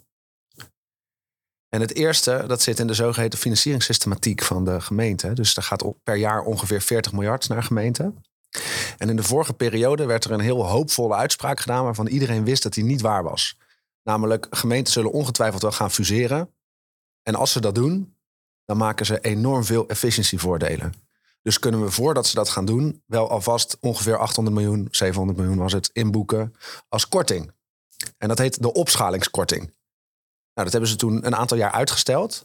En 1.69 1.81
het 1.81 1.93
eerste, 1.93 2.43
dat 2.47 2.61
zit 2.61 2.79
in 2.79 2.87
de 2.87 2.93
zogeheten 2.93 3.39
financieringssystematiek 3.39 4.41
van 4.41 4.65
de 4.65 4.81
gemeente. 4.81 5.33
Dus 5.33 5.55
er 5.55 5.63
gaat 5.63 6.03
per 6.03 6.15
jaar 6.15 6.43
ongeveer 6.43 6.81
40 6.81 7.11
miljard 7.11 7.47
naar 7.47 7.63
gemeenten. 7.63 8.23
En 8.97 9.09
in 9.09 9.15
de 9.15 9.23
vorige 9.23 9.53
periode 9.53 10.05
werd 10.05 10.25
er 10.25 10.31
een 10.31 10.39
heel 10.39 10.65
hoopvolle 10.65 11.15
uitspraak 11.15 11.59
gedaan 11.59 11.83
waarvan 11.83 12.07
iedereen 12.07 12.43
wist 12.43 12.63
dat 12.63 12.73
die 12.73 12.83
niet 12.83 13.01
waar 13.01 13.23
was. 13.23 13.57
Namelijk, 14.03 14.47
gemeenten 14.49 14.93
zullen 14.93 15.11
ongetwijfeld 15.11 15.61
wel 15.61 15.71
gaan 15.71 15.91
fuseren. 15.91 16.53
En 17.23 17.35
als 17.35 17.51
ze 17.51 17.61
dat 17.61 17.75
doen, 17.75 18.15
dan 18.65 18.77
maken 18.77 19.05
ze 19.05 19.19
enorm 19.19 19.63
veel 19.63 19.87
efficiëntievoordelen. 19.87 20.93
Dus 21.41 21.59
kunnen 21.59 21.83
we 21.83 21.91
voordat 21.91 22.27
ze 22.27 22.35
dat 22.35 22.49
gaan 22.49 22.65
doen, 22.65 23.03
wel 23.05 23.29
alvast 23.29 23.77
ongeveer 23.79 24.17
800 24.17 24.55
miljoen, 24.55 24.87
700 24.91 25.37
miljoen 25.37 25.57
was 25.57 25.73
het, 25.73 25.89
inboeken 25.93 26.55
als 26.89 27.07
korting. 27.07 27.51
En 28.17 28.27
dat 28.27 28.37
heet 28.37 28.61
de 28.61 28.73
opschalingskorting. 28.73 29.61
Nou, 29.61 30.69
dat 30.69 30.71
hebben 30.71 30.89
ze 30.89 30.95
toen 30.95 31.25
een 31.25 31.35
aantal 31.35 31.57
jaar 31.57 31.71
uitgesteld. 31.71 32.43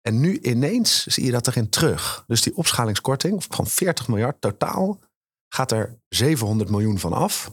En 0.00 0.20
nu 0.20 0.38
ineens 0.38 1.06
zie 1.06 1.24
je 1.24 1.30
dat 1.30 1.46
erin 1.46 1.68
terug. 1.68 2.24
Dus 2.26 2.42
die 2.42 2.56
opschalingskorting 2.56 3.44
van 3.48 3.66
40 3.66 4.08
miljard 4.08 4.40
totaal 4.40 4.98
gaat 5.54 5.72
er 5.72 5.98
700 6.08 6.70
miljoen 6.70 6.98
van 6.98 7.12
af. 7.12 7.50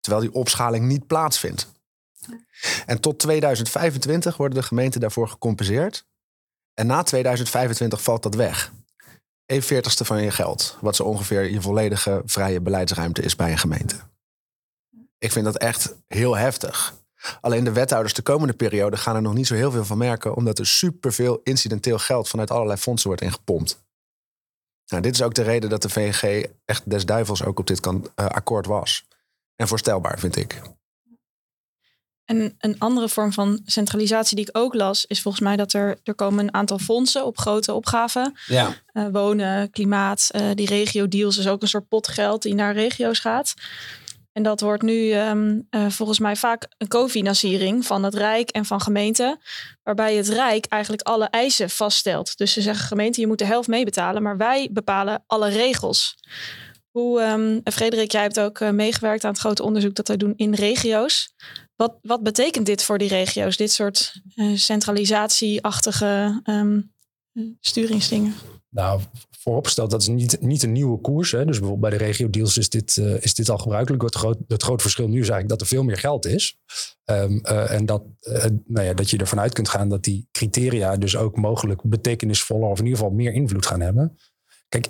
terwijl 0.00 0.24
die 0.24 0.34
opschaling 0.34 0.86
niet 0.86 1.06
plaatsvindt. 1.06 1.72
En 2.86 3.00
tot 3.00 3.18
2025 3.18 4.36
worden 4.36 4.60
de 4.60 4.66
gemeenten 4.66 5.00
daarvoor 5.00 5.28
gecompenseerd. 5.28 6.06
En 6.74 6.86
na 6.86 7.02
2025 7.02 8.02
valt 8.02 8.22
dat 8.22 8.34
weg. 8.34 8.72
Een 9.46 9.62
veertigste 9.62 10.04
van 10.04 10.22
je 10.22 10.30
geld, 10.30 10.76
wat 10.80 10.96
zo 10.96 11.02
ongeveer 11.02 11.50
je 11.50 11.60
volledige 11.60 12.22
vrije 12.24 12.60
beleidsruimte 12.60 13.22
is 13.22 13.36
bij 13.36 13.50
een 13.50 13.58
gemeente. 13.58 13.96
Ik 15.18 15.32
vind 15.32 15.44
dat 15.44 15.58
echt 15.58 15.94
heel 16.06 16.36
heftig. 16.36 16.94
Alleen 17.40 17.64
de 17.64 17.72
wethouders 17.72 18.14
de 18.14 18.22
komende 18.22 18.54
periode 18.54 18.96
gaan 18.96 19.16
er 19.16 19.22
nog 19.22 19.34
niet 19.34 19.46
zo 19.46 19.54
heel 19.54 19.70
veel 19.70 19.84
van 19.84 19.98
merken, 19.98 20.34
omdat 20.34 20.58
er 20.58 20.66
superveel 20.66 21.40
incidenteel 21.42 21.98
geld 21.98 22.28
vanuit 22.28 22.50
allerlei 22.50 22.78
fondsen 22.78 23.08
wordt 23.08 23.22
ingepompt. 23.22 23.82
Nou, 24.92 25.04
dit 25.04 25.14
is 25.14 25.22
ook 25.22 25.34
de 25.34 25.42
reden 25.42 25.70
dat 25.70 25.82
de 25.82 25.88
VNG 25.88 26.46
echt 26.64 26.90
des 26.90 27.06
duivels 27.06 27.44
ook 27.44 27.58
op 27.58 27.66
dit 27.66 27.80
kan, 27.80 28.10
uh, 28.20 28.26
akkoord 28.26 28.66
was. 28.66 29.04
En 29.56 29.68
voorstelbaar, 29.68 30.18
vind 30.18 30.36
ik. 30.36 30.60
En 32.24 32.54
een 32.58 32.78
andere 32.78 33.08
vorm 33.08 33.32
van 33.32 33.60
centralisatie 33.64 34.36
die 34.36 34.48
ik 34.48 34.56
ook 34.56 34.74
las, 34.74 35.04
is 35.06 35.22
volgens 35.22 35.42
mij 35.42 35.56
dat 35.56 35.72
er, 35.72 35.98
er 36.02 36.14
komen 36.14 36.44
een 36.44 36.54
aantal 36.54 36.78
fondsen 36.78 37.24
op 37.24 37.38
grote 37.38 37.72
opgaven. 37.72 38.38
Ja. 38.46 38.74
Uh, 38.92 39.06
wonen, 39.12 39.70
klimaat, 39.70 40.28
uh, 40.32 40.50
die 40.54 40.66
regio 40.66 41.08
deals 41.08 41.38
is 41.38 41.48
ook 41.48 41.62
een 41.62 41.68
soort 41.68 41.88
pot 41.88 42.08
geld 42.08 42.42
die 42.42 42.54
naar 42.54 42.74
regio's 42.74 43.18
gaat. 43.18 43.54
En 44.32 44.42
dat 44.42 44.60
wordt 44.60 44.82
nu 44.82 45.14
um, 45.14 45.66
uh, 45.70 45.90
volgens 45.90 46.18
mij 46.18 46.36
vaak 46.36 46.68
een 46.78 46.88
cofinanciering 46.88 47.86
van 47.86 48.02
het 48.02 48.14
Rijk 48.14 48.50
en 48.50 48.64
van 48.64 48.80
gemeenten. 48.80 49.38
Waarbij 49.82 50.14
het 50.14 50.28
Rijk 50.28 50.66
eigenlijk 50.66 51.02
alle 51.02 51.24
eisen 51.24 51.70
vaststelt. 51.70 52.36
Dus 52.36 52.52
ze 52.52 52.60
zeggen 52.60 52.86
gemeente, 52.86 53.20
je 53.20 53.26
moet 53.26 53.38
de 53.38 53.44
helft 53.44 53.68
meebetalen, 53.68 54.22
maar 54.22 54.36
wij 54.36 54.68
bepalen 54.72 55.24
alle 55.26 55.48
regels. 55.48 56.14
Hoe, 56.90 57.22
um, 57.22 57.60
Frederik, 57.64 58.12
jij 58.12 58.22
hebt 58.22 58.40
ook 58.40 58.60
uh, 58.60 58.70
meegewerkt 58.70 59.24
aan 59.24 59.30
het 59.30 59.40
grote 59.40 59.62
onderzoek 59.62 59.94
dat 59.94 60.08
wij 60.08 60.16
doen 60.16 60.32
in 60.36 60.54
regio's. 60.54 61.34
Wat, 61.76 61.98
wat 62.02 62.22
betekent 62.22 62.66
dit 62.66 62.84
voor 62.84 62.98
die 62.98 63.08
regio's, 63.08 63.56
dit 63.56 63.72
soort 63.72 64.20
uh, 64.34 64.56
centralisatieachtige 64.56 66.40
um, 66.44 66.92
sturingsdingen? 67.60 68.34
Nou, 68.74 69.00
vooropgesteld, 69.30 69.90
dat 69.90 70.00
is 70.00 70.08
niet, 70.08 70.40
niet 70.40 70.62
een 70.62 70.72
nieuwe 70.72 71.00
koers. 71.00 71.30
Hè. 71.30 71.44
Dus 71.44 71.58
bijvoorbeeld 71.58 71.90
bij 71.90 71.98
de 71.98 72.04
regio 72.04 72.30
deals 72.30 72.56
is 72.56 72.68
dit, 72.68 72.96
uh, 72.96 73.22
is 73.22 73.34
dit 73.34 73.48
al 73.48 73.58
gebruikelijk. 73.58 74.02
Het, 74.02 74.14
groot, 74.14 74.38
het 74.48 74.62
grote 74.62 74.82
verschil 74.82 75.08
nu 75.08 75.20
is 75.20 75.28
eigenlijk 75.28 75.48
dat 75.48 75.60
er 75.60 75.66
veel 75.66 75.82
meer 75.82 75.98
geld 75.98 76.26
is. 76.26 76.58
Um, 77.04 77.40
uh, 77.42 77.70
en 77.70 77.86
dat, 77.86 78.02
uh, 78.20 78.44
nou 78.66 78.86
ja, 78.86 78.94
dat 78.94 79.10
je 79.10 79.18
ervan 79.18 79.40
uit 79.40 79.52
kunt 79.52 79.68
gaan 79.68 79.88
dat 79.88 80.02
die 80.02 80.28
criteria 80.32 80.96
dus 80.96 81.16
ook 81.16 81.36
mogelijk 81.36 81.82
betekenisvoller 81.82 82.68
of 82.68 82.78
in 82.78 82.84
ieder 82.84 82.98
geval 82.98 83.14
meer 83.14 83.32
invloed 83.32 83.66
gaan 83.66 83.80
hebben. 83.80 84.16
Kijk, 84.68 84.88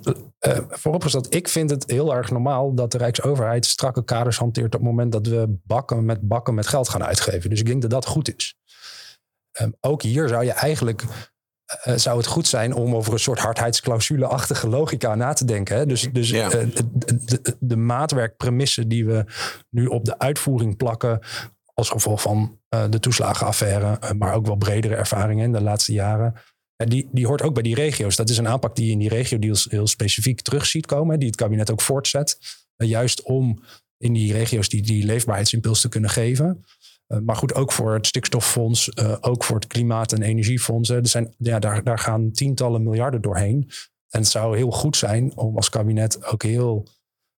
vooropgesteld, 0.69 1.35
ik 1.35 1.49
vind 1.49 1.71
het 1.71 1.91
heel 1.91 2.15
erg 2.15 2.31
normaal 2.31 2.75
dat 2.75 2.93
de 2.93 2.99
Rijksoverheid 2.99 3.67
strakke 3.67 4.05
kaders 4.05 4.39
hanteert 4.39 4.75
op 4.75 4.81
het 4.81 4.83
moment 4.83 5.13
dat 5.13 5.27
we 5.27 5.59
bakken 5.65 6.05
met 6.05 6.29
bakken 6.29 6.55
met 6.55 6.67
geld 6.67 6.89
gaan 6.89 7.05
uitgeven. 7.05 7.51
Dus 7.51 7.61
ik 7.61 7.67
denk 7.67 7.83
dat 7.83 7.91
dat 7.91 8.07
goed 8.07 8.37
is. 8.37 8.57
Um, 9.61 9.75
ook 9.81 10.03
hier 10.03 10.29
zou 10.29 10.45
je 10.45 10.53
eigenlijk 10.53 11.05
uh, 11.85 11.95
zou 11.97 12.17
het 12.17 12.27
goed 12.27 12.47
zijn 12.47 12.75
om 12.75 12.95
over 12.95 13.13
een 13.13 13.19
soort 13.19 13.39
hardheidsclausule-achtige 13.39 14.69
logica 14.69 15.15
na 15.15 15.33
te 15.33 15.45
denken. 15.45 15.77
Hè? 15.77 15.87
Dus, 15.87 16.09
dus 16.13 16.31
ja. 16.31 16.45
uh, 16.45 16.67
de, 16.93 17.57
de, 17.61 17.77
maatwerkpremissen 17.77 18.89
die 18.89 19.07
we 19.07 19.25
nu 19.71 19.87
op 19.87 20.05
de 20.05 20.19
uitvoering 20.19 20.77
plakken. 20.77 21.21
als 21.75 21.91
gevolg 21.91 22.23
van 22.23 22.59
uh, 22.75 22.85
de 22.91 23.01
toeslagenaffaire, 23.01 23.99
maar 24.19 24.35
ook 24.35 24.47
wel 24.47 24.57
bredere 24.57 24.95
ervaringen 24.95 25.45
in 25.45 25.53
de 25.53 25.63
laatste 25.63 25.93
jaren. 25.93 26.35
Die, 26.77 27.09
die 27.13 27.27
hoort 27.27 27.43
ook 27.43 27.55
bij 27.55 27.63
die 27.63 27.75
regio's. 27.75 28.17
Dat 28.17 28.29
is 28.29 28.39
een 28.39 28.49
aanpak 28.49 28.77
die 28.77 28.87
je 28.87 28.93
in 28.93 28.99
die 28.99 29.09
regio-deals 29.09 29.67
heel 29.71 29.87
specifiek 29.87 30.41
terug 30.41 30.67
ziet 30.67 30.87
komen, 30.87 31.19
die 31.19 31.29
het 31.29 31.37
kabinet 31.37 31.71
ook 31.71 31.81
voortzet. 31.81 32.39
juist 32.77 33.23
om 33.23 33.63
in 34.03 34.13
die 34.13 34.33
regio's 34.33 34.69
die, 34.69 34.83
die 34.83 35.05
leefbaarheidsimpuls 35.05 35.81
te 35.81 35.89
kunnen 35.89 36.11
geven. 36.11 36.65
Uh, 37.13 37.19
maar 37.19 37.37
goed, 37.37 37.55
ook 37.55 37.73
voor 37.73 37.95
het 37.95 38.07
stikstoffonds, 38.07 38.91
uh, 38.95 39.17
ook 39.21 39.45
voor 39.45 39.57
het 39.57 39.67
klimaat- 39.67 40.13
en 40.13 40.23
energiefonds. 40.23 40.91
Er 40.91 41.07
zijn, 41.07 41.35
ja, 41.39 41.59
daar, 41.59 41.83
daar 41.83 41.99
gaan 41.99 42.31
tientallen 42.31 42.83
miljarden 42.83 43.23
doorheen. 43.23 43.71
En 44.09 44.21
het 44.21 44.29
zou 44.29 44.57
heel 44.57 44.71
goed 44.71 44.97
zijn 44.97 45.37
om 45.37 45.57
als 45.57 45.69
kabinet 45.69 46.27
ook 46.27 46.43
heel, 46.43 46.87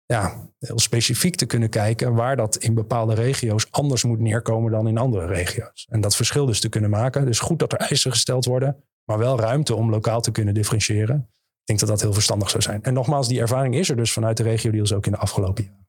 ja, 0.04 0.49
heel 0.59 0.78
specifiek 0.78 1.37
te 1.37 1.47
kunnen 1.47 1.69
kijken 1.69 2.14
waar 2.14 2.37
dat 2.37 2.57
in 2.57 2.75
bepaalde 2.75 3.14
regio's 3.14 3.66
anders 3.71 4.04
moet 4.04 4.21
neerkomen 4.21 4.73
dan 4.73 4.88
in 4.88 4.99
andere 4.99 5.26
regio's. 5.26 5.87
En 5.90 6.00
dat 6.00 6.16
verschil 6.16 6.47
dus 6.47 6.61
te 6.61 6.69
kunnen 6.69 6.90
maken. 6.90 7.26
Dus 7.26 7.38
goed 7.38 7.59
dat 7.59 7.73
er 7.73 7.78
eisen 7.78 8.11
gesteld 8.11 8.45
worden, 8.45 8.85
maar 9.04 9.19
wel 9.19 9.40
ruimte 9.40 9.75
om 9.75 9.90
lokaal 9.90 10.21
te 10.21 10.31
kunnen 10.31 10.54
differentiëren. 10.54 11.16
Ik 11.61 11.64
denk 11.64 11.78
dat 11.78 11.88
dat 11.88 12.00
heel 12.00 12.12
verstandig 12.12 12.50
zou 12.50 12.62
zijn. 12.62 12.83
En 12.83 12.95
nogmaals, 12.95 13.28
die 13.28 13.40
ervaring 13.40 13.75
is 13.75 13.90
er 13.90 13.97
dus 13.97 14.12
vanuit 14.12 14.37
de 14.37 14.43
regio-deals 14.43 14.93
ook 14.93 15.07
in 15.07 15.12
de 15.12 15.19
afgelopen 15.19 15.64
jaren. 15.64 15.84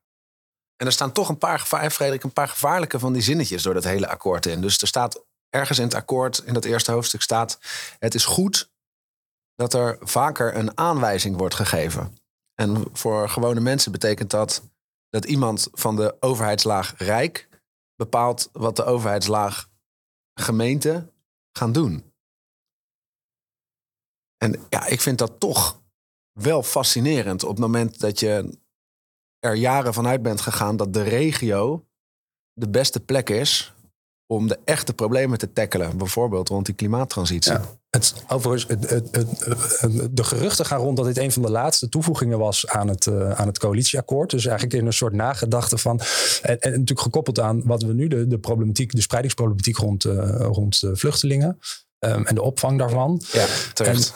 En 0.75 0.85
er 0.85 0.91
staan 0.91 1.11
toch 1.11 1.29
een 1.29 1.37
paar, 1.37 1.59
gevaar, 1.59 1.89
Frederik, 1.89 2.23
een 2.23 2.33
paar 2.33 2.47
gevaarlijke 2.47 2.99
van 2.99 3.13
die 3.13 3.21
zinnetjes 3.21 3.63
door 3.63 3.73
dat 3.73 3.83
hele 3.83 4.07
akkoord 4.07 4.45
in. 4.45 4.61
Dus 4.61 4.81
er 4.81 4.87
staat 4.87 5.25
ergens 5.49 5.77
in 5.77 5.85
het 5.85 5.93
akkoord, 5.93 6.37
in 6.45 6.53
dat 6.53 6.65
eerste 6.65 6.91
hoofdstuk 6.91 7.21
staat... 7.21 7.59
het 7.99 8.15
is 8.15 8.25
goed 8.25 8.69
dat 9.55 9.73
er 9.73 9.97
vaker 9.99 10.55
een 10.55 10.77
aanwijzing 10.77 11.37
wordt 11.37 11.55
gegeven. 11.55 12.17
En 12.55 12.85
voor 12.93 13.29
gewone 13.29 13.59
mensen 13.59 13.91
betekent 13.91 14.29
dat 14.29 14.63
dat 15.09 15.25
iemand 15.25 15.67
van 15.71 15.95
de 15.95 16.15
overheidslaag 16.19 16.93
Rijk 16.97 17.49
bepaalt 17.95 18.49
wat 18.51 18.75
de 18.75 18.83
overheidslaag 18.83 19.69
gemeente 20.33 21.13
gaan 21.51 21.71
doen. 21.71 22.13
En 24.37 24.65
ja, 24.69 24.85
ik 24.85 25.01
vind 25.01 25.17
dat 25.17 25.39
toch 25.39 25.81
wel 26.31 26.63
fascinerend 26.63 27.43
op 27.43 27.49
het 27.49 27.59
moment 27.59 27.99
dat 27.99 28.19
je 28.19 28.59
er 29.45 29.55
jaren 29.55 29.93
vanuit 29.93 30.21
bent 30.21 30.41
gegaan 30.41 30.77
dat 30.77 30.93
de 30.93 31.03
regio 31.03 31.85
de 32.53 32.69
beste 32.69 32.99
plek 32.99 33.29
is 33.29 33.73
om 34.27 34.47
de 34.47 34.59
echte 34.63 34.93
problemen 34.93 35.37
te 35.37 35.53
tackelen. 35.53 35.97
Bijvoorbeeld 35.97 36.49
rond 36.49 36.65
die 36.65 36.75
klimaattransitie. 36.75 37.53
Het, 37.89 38.13
overigens, 38.27 38.65
het, 38.67 38.89
het, 38.89 39.29
de 40.11 40.23
geruchten 40.23 40.65
gaan 40.65 40.79
rond 40.79 40.97
dat 40.97 41.05
dit 41.05 41.17
een 41.17 41.31
van 41.31 41.41
de 41.41 41.51
laatste 41.51 41.89
toevoegingen 41.89 42.37
was 42.37 42.67
aan 42.67 42.87
het, 42.87 43.05
uh, 43.05 43.31
aan 43.31 43.47
het 43.47 43.59
coalitieakkoord. 43.59 44.29
Dus 44.29 44.45
eigenlijk 44.45 44.79
in 44.79 44.85
een 44.85 44.93
soort 44.93 45.13
nagedachte 45.13 45.77
van. 45.77 46.01
En, 46.41 46.57
natuurlijk 46.59 46.99
gekoppeld 46.99 47.39
aan 47.39 47.61
wat 47.65 47.83
we 47.83 47.93
nu 47.93 48.07
de, 48.07 48.27
de 48.27 48.39
problematiek, 48.39 48.91
de 48.91 49.01
spreidingsproblematiek 49.01 49.77
rond, 49.77 50.05
uh, 50.05 50.35
rond 50.39 50.81
uh, 50.81 50.91
vluchtelingen. 50.93 51.59
Um, 52.05 52.25
en 52.25 52.35
de 52.35 52.41
opvang 52.41 52.79
daarvan. 52.79 53.21
Ja, 53.31 53.45
terecht. 53.73 54.13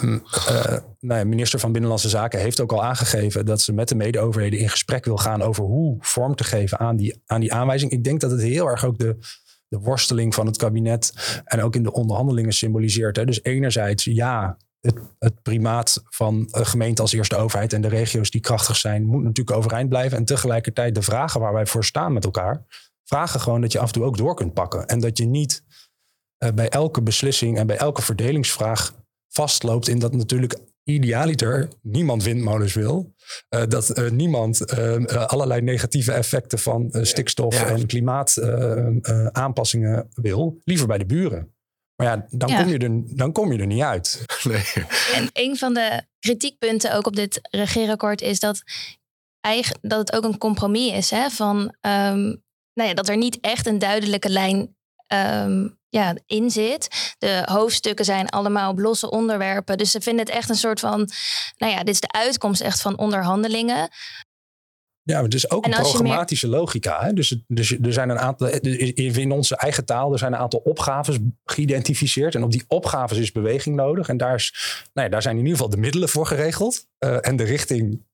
En, 0.00 0.08
um, 0.08 0.22
uh, 0.48 0.64
nou 1.00 1.20
ja, 1.20 1.24
minister 1.24 1.58
van 1.58 1.72
Binnenlandse 1.72 2.08
Zaken 2.08 2.40
heeft 2.40 2.60
ook 2.60 2.72
al 2.72 2.84
aangegeven 2.84 3.46
dat 3.46 3.60
ze 3.60 3.72
met 3.72 3.88
de 3.88 3.94
mede-overheden 3.94 4.58
in 4.58 4.68
gesprek 4.68 5.04
wil 5.04 5.16
gaan 5.16 5.42
over 5.42 5.64
hoe 5.64 5.96
vorm 6.00 6.34
te 6.34 6.44
geven 6.44 6.78
aan 6.78 6.96
die, 6.96 7.22
aan 7.26 7.40
die 7.40 7.52
aanwijzing. 7.52 7.90
Ik 7.92 8.04
denk 8.04 8.20
dat 8.20 8.30
het 8.30 8.42
heel 8.42 8.66
erg 8.66 8.84
ook 8.84 8.98
de, 8.98 9.16
de 9.68 9.78
worsteling 9.78 10.34
van 10.34 10.46
het 10.46 10.56
kabinet 10.56 11.12
en 11.44 11.62
ook 11.62 11.74
in 11.74 11.82
de 11.82 11.92
onderhandelingen 11.92 12.52
symboliseert. 12.52 13.16
Hè. 13.16 13.24
Dus 13.24 13.42
enerzijds 13.42 14.04
ja, 14.04 14.56
het, 14.80 14.94
het 15.18 15.42
primaat 15.42 16.02
van 16.08 16.48
een 16.50 16.66
gemeente 16.66 17.02
als 17.02 17.12
eerste 17.12 17.36
overheid 17.36 17.72
en 17.72 17.82
de 17.82 17.88
regio's 17.88 18.30
die 18.30 18.40
krachtig 18.40 18.76
zijn, 18.76 19.04
moet 19.04 19.22
natuurlijk 19.22 19.56
overeind 19.56 19.88
blijven. 19.88 20.18
En 20.18 20.24
tegelijkertijd 20.24 20.94
de 20.94 21.02
vragen 21.02 21.40
waar 21.40 21.52
wij 21.52 21.66
voor 21.66 21.84
staan 21.84 22.12
met 22.12 22.24
elkaar, 22.24 22.64
vragen 23.04 23.40
gewoon 23.40 23.60
dat 23.60 23.72
je 23.72 23.78
af 23.78 23.86
en 23.86 23.92
toe 23.92 24.04
ook 24.04 24.16
door 24.16 24.34
kunt 24.34 24.54
pakken. 24.54 24.86
En 24.86 25.00
dat 25.00 25.18
je 25.18 25.26
niet 25.26 25.64
bij 26.54 26.68
elke 26.68 27.02
beslissing 27.02 27.58
en 27.58 27.66
bij 27.66 27.76
elke 27.76 28.02
verdelingsvraag 28.02 28.94
vastloopt 29.28 29.88
in 29.88 29.98
dat 29.98 30.14
natuurlijk 30.14 30.58
idealiter 30.84 31.68
niemand 31.82 32.22
windmolens 32.22 32.74
wil. 32.74 33.14
Uh, 33.50 33.62
dat 33.68 33.98
uh, 33.98 34.10
niemand 34.10 34.72
uh, 34.78 35.04
allerlei 35.26 35.60
negatieve 35.60 36.12
effecten 36.12 36.58
van 36.58 36.88
stikstof 37.02 37.54
ja. 37.54 37.66
en 37.66 37.86
klimaataanpassingen 37.86 40.08
wil. 40.14 40.60
Liever 40.64 40.86
bij 40.86 40.98
de 40.98 41.06
buren. 41.06 41.54
Maar 41.96 42.06
ja, 42.06 42.26
dan, 42.30 42.48
ja. 42.48 42.62
Kom, 42.62 42.72
je 42.72 42.78
er, 42.78 43.16
dan 43.16 43.32
kom 43.32 43.52
je 43.52 43.58
er 43.58 43.66
niet 43.66 43.82
uit. 43.82 44.24
Nee. 44.42 44.64
En 45.14 45.30
een 45.32 45.56
van 45.56 45.74
de 45.74 46.02
kritiekpunten 46.18 46.96
ook 46.96 47.06
op 47.06 47.16
dit 47.16 47.40
regeerakkoord 47.50 48.20
is 48.20 48.40
dat, 48.40 48.62
eigen, 49.40 49.78
dat 49.80 49.98
het 49.98 50.12
ook 50.12 50.24
een 50.24 50.38
compromis 50.38 50.92
is. 50.92 51.10
Hè, 51.10 51.30
van, 51.30 51.58
um, 51.60 52.42
nou 52.74 52.88
ja, 52.88 52.94
dat 52.94 53.08
er 53.08 53.16
niet 53.16 53.38
echt 53.40 53.66
een 53.66 53.78
duidelijke 53.78 54.28
lijn 54.28 54.76
um, 55.08 55.80
ja, 55.92 56.14
in 56.26 56.50
zit. 56.50 57.14
De 57.18 57.42
hoofdstukken 57.44 58.04
zijn 58.04 58.28
allemaal 58.28 58.70
op 58.70 58.78
losse 58.78 59.10
onderwerpen. 59.10 59.78
Dus 59.78 59.90
ze 59.90 60.00
vinden 60.00 60.24
het 60.24 60.34
echt 60.34 60.48
een 60.48 60.54
soort 60.54 60.80
van, 60.80 61.10
nou 61.56 61.72
ja, 61.72 61.78
dit 61.78 61.94
is 61.94 62.00
de 62.00 62.12
uitkomst 62.12 62.60
echt 62.60 62.80
van 62.80 62.98
onderhandelingen. 62.98 63.88
Ja, 65.02 65.14
maar 65.14 65.24
het 65.24 65.34
is 65.34 65.50
ook 65.50 65.64
een 65.64 65.70
programmatische 65.70 66.48
logica. 66.48 67.04
Hè? 67.04 67.12
Dus, 67.12 67.36
dus 67.46 67.78
er 67.78 67.92
zijn 67.92 68.08
een 68.08 68.18
aantal, 68.18 68.48
in 68.48 69.32
onze 69.32 69.56
eigen 69.56 69.84
taal, 69.84 70.12
er 70.12 70.18
zijn 70.18 70.32
een 70.32 70.38
aantal 70.38 70.60
opgaves 70.64 71.18
geïdentificeerd. 71.44 72.34
En 72.34 72.42
op 72.42 72.50
die 72.50 72.64
opgaves 72.68 73.18
is 73.18 73.32
beweging 73.32 73.76
nodig. 73.76 74.08
En 74.08 74.16
daar, 74.16 74.34
is, 74.34 74.54
nou 74.92 75.06
ja, 75.06 75.12
daar 75.12 75.22
zijn 75.22 75.36
in 75.36 75.42
ieder 75.42 75.56
geval 75.56 75.70
de 75.70 75.80
middelen 75.80 76.08
voor 76.08 76.26
geregeld. 76.26 76.86
Uh, 77.04 77.16
en 77.20 77.36
de 77.36 77.44
richting 77.44 78.04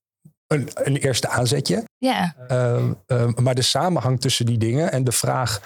een, 0.46 0.68
een 0.74 0.96
eerste 0.96 1.28
aanzetje. 1.28 1.84
Ja. 1.98 2.34
Uh, 2.50 2.90
uh, 3.06 3.34
maar 3.34 3.54
de 3.54 3.62
samenhang 3.62 4.20
tussen 4.20 4.46
die 4.46 4.58
dingen 4.58 4.92
en 4.92 5.04
de 5.04 5.12
vraag 5.12 5.60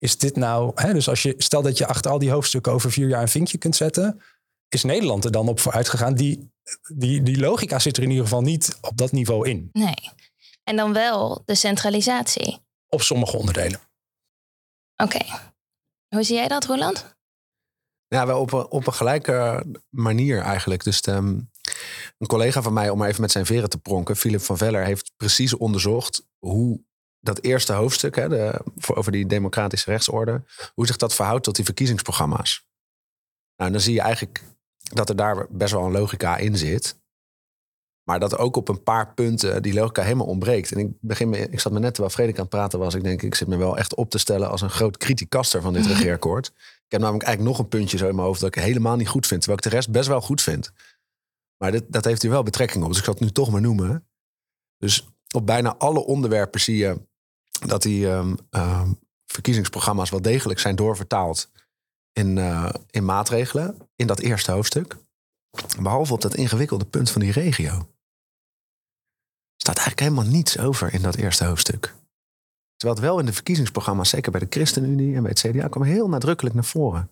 is 0.00 0.18
dit 0.18 0.36
nou, 0.36 0.72
hè, 0.74 0.92
dus 0.92 1.08
als 1.08 1.22
je 1.22 1.34
stel 1.36 1.62
dat 1.62 1.78
je 1.78 1.86
achter 1.86 2.10
al 2.10 2.18
die 2.18 2.30
hoofdstukken 2.30 2.72
over 2.72 2.92
vier 2.92 3.08
jaar 3.08 3.22
een 3.22 3.28
vinkje 3.28 3.58
kunt 3.58 3.76
zetten, 3.76 4.20
is 4.68 4.82
Nederland 4.82 5.24
er 5.24 5.30
dan 5.30 5.48
op 5.48 5.60
vooruit 5.60 5.88
gegaan? 5.88 6.14
Die, 6.14 6.50
die, 6.94 7.22
die 7.22 7.38
logica 7.38 7.78
zit 7.78 7.96
er 7.96 8.02
in 8.02 8.08
ieder 8.08 8.24
geval 8.24 8.42
niet 8.42 8.78
op 8.80 8.96
dat 8.96 9.12
niveau 9.12 9.48
in. 9.48 9.68
Nee. 9.72 10.10
En 10.64 10.76
dan 10.76 10.92
wel 10.92 11.42
de 11.44 11.54
centralisatie. 11.54 12.58
op 12.88 13.02
sommige 13.02 13.36
onderdelen. 13.36 13.80
Oké. 14.96 15.24
Hoe 16.08 16.22
zie 16.22 16.36
jij 16.36 16.48
dat, 16.48 16.64
Roland? 16.64 17.16
Ja, 18.06 18.26
wel 18.26 18.40
op 18.40 18.52
een, 18.52 18.70
op 18.70 18.86
een 18.86 18.92
gelijke 18.92 19.64
manier 19.88 20.40
eigenlijk. 20.40 20.84
Dus 20.84 21.02
de, 21.02 21.12
een 22.18 22.26
collega 22.26 22.62
van 22.62 22.72
mij, 22.72 22.90
om 22.90 22.98
maar 22.98 23.08
even 23.08 23.20
met 23.20 23.30
zijn 23.30 23.46
veren 23.46 23.70
te 23.70 23.78
pronken, 23.78 24.16
Philip 24.16 24.40
van 24.40 24.56
Veller, 24.56 24.84
heeft 24.84 25.12
precies 25.16 25.56
onderzocht 25.56 26.26
hoe 26.38 26.80
dat 27.20 27.42
eerste 27.42 27.72
hoofdstuk 27.72 28.16
hè, 28.16 28.28
de, 28.28 28.60
voor, 28.76 28.96
over 28.96 29.12
die 29.12 29.26
democratische 29.26 29.90
rechtsorde, 29.90 30.42
hoe 30.74 30.86
zich 30.86 30.96
dat 30.96 31.14
verhoudt 31.14 31.44
tot 31.44 31.56
die 31.56 31.64
verkiezingsprogramma's. 31.64 32.68
Nou, 33.56 33.72
dan 33.72 33.80
zie 33.80 33.94
je 33.94 34.00
eigenlijk 34.00 34.44
dat 34.76 35.08
er 35.08 35.16
daar 35.16 35.46
best 35.50 35.72
wel 35.72 35.84
een 35.84 35.92
logica 35.92 36.36
in 36.36 36.56
zit. 36.56 36.98
Maar 38.02 38.20
dat 38.20 38.38
ook 38.38 38.56
op 38.56 38.68
een 38.68 38.82
paar 38.82 39.14
punten 39.14 39.62
die 39.62 39.74
logica 39.74 40.02
helemaal 40.02 40.26
ontbreekt. 40.26 40.72
En 40.72 40.78
ik, 40.78 40.88
begin 41.00 41.28
me, 41.28 41.38
ik 41.38 41.60
zat 41.60 41.72
me 41.72 41.78
net 41.78 41.94
terwijl 41.94 42.14
Frederik 42.14 42.38
aan 42.38 42.44
het 42.44 42.54
praten 42.54 42.78
was. 42.78 42.94
Ik 42.94 43.02
denk, 43.02 43.22
ik 43.22 43.34
zit 43.34 43.48
me 43.48 43.56
wel 43.56 43.76
echt 43.76 43.94
op 43.94 44.10
te 44.10 44.18
stellen 44.18 44.50
als 44.50 44.60
een 44.60 44.70
groot 44.70 44.96
criticaster 44.96 45.62
van 45.62 45.72
dit 45.72 45.86
regeerakkoord. 45.92 46.46
Ik 46.56 46.96
heb 46.96 47.00
namelijk 47.00 47.24
eigenlijk 47.24 47.56
nog 47.56 47.64
een 47.64 47.78
puntje 47.78 47.98
zo 47.98 48.08
in 48.08 48.14
mijn 48.14 48.26
hoofd 48.26 48.40
dat 48.40 48.56
ik 48.56 48.62
helemaal 48.62 48.96
niet 48.96 49.08
goed 49.08 49.26
vind. 49.26 49.40
Terwijl 49.40 49.62
ik 49.64 49.70
de 49.70 49.76
rest 49.76 49.90
best 49.90 50.08
wel 50.08 50.20
goed 50.20 50.42
vind. 50.42 50.72
Maar 51.56 51.70
dit, 51.70 51.84
dat 51.88 52.04
heeft 52.04 52.22
hier 52.22 52.30
wel 52.30 52.42
betrekking 52.42 52.82
op. 52.82 52.88
Dus 52.88 52.98
ik 52.98 53.04
zal 53.04 53.14
het 53.14 53.22
nu 53.22 53.30
toch 53.30 53.50
maar 53.50 53.60
noemen. 53.60 54.08
Dus 54.78 55.08
op 55.34 55.46
bijna 55.46 55.76
alle 55.76 56.04
onderwerpen 56.04 56.60
zie 56.60 56.76
je 56.76 57.00
dat 57.66 57.82
die 57.82 58.06
um, 58.06 58.36
um, 58.50 58.98
verkiezingsprogramma's 59.26 60.10
wel 60.10 60.22
degelijk 60.22 60.58
zijn 60.58 60.76
doorvertaald 60.76 61.50
in, 62.12 62.36
uh, 62.36 62.68
in 62.90 63.04
maatregelen. 63.04 63.78
In 63.96 64.06
dat 64.06 64.18
eerste 64.18 64.52
hoofdstuk. 64.52 64.96
Behalve 65.80 66.12
op 66.12 66.20
dat 66.20 66.34
ingewikkelde 66.34 66.84
punt 66.84 67.10
van 67.10 67.20
die 67.20 67.32
regio 67.32 67.88
staat 69.60 69.76
eigenlijk 69.76 70.00
helemaal 70.00 70.32
niets 70.32 70.58
over 70.58 70.94
in 70.94 71.02
dat 71.02 71.16
eerste 71.16 71.44
hoofdstuk. 71.44 71.94
Terwijl 72.76 73.00
het 73.00 73.08
wel 73.08 73.18
in 73.18 73.26
de 73.26 73.32
verkiezingsprogramma's, 73.32 74.08
zeker 74.08 74.30
bij 74.30 74.40
de 74.40 74.46
ChristenUnie 74.50 75.16
en 75.16 75.22
bij 75.22 75.30
het 75.30 75.40
CDA, 75.40 75.68
kwam 75.68 75.82
heel 75.82 76.08
nadrukkelijk 76.08 76.54
naar 76.54 76.64
voren. 76.64 77.10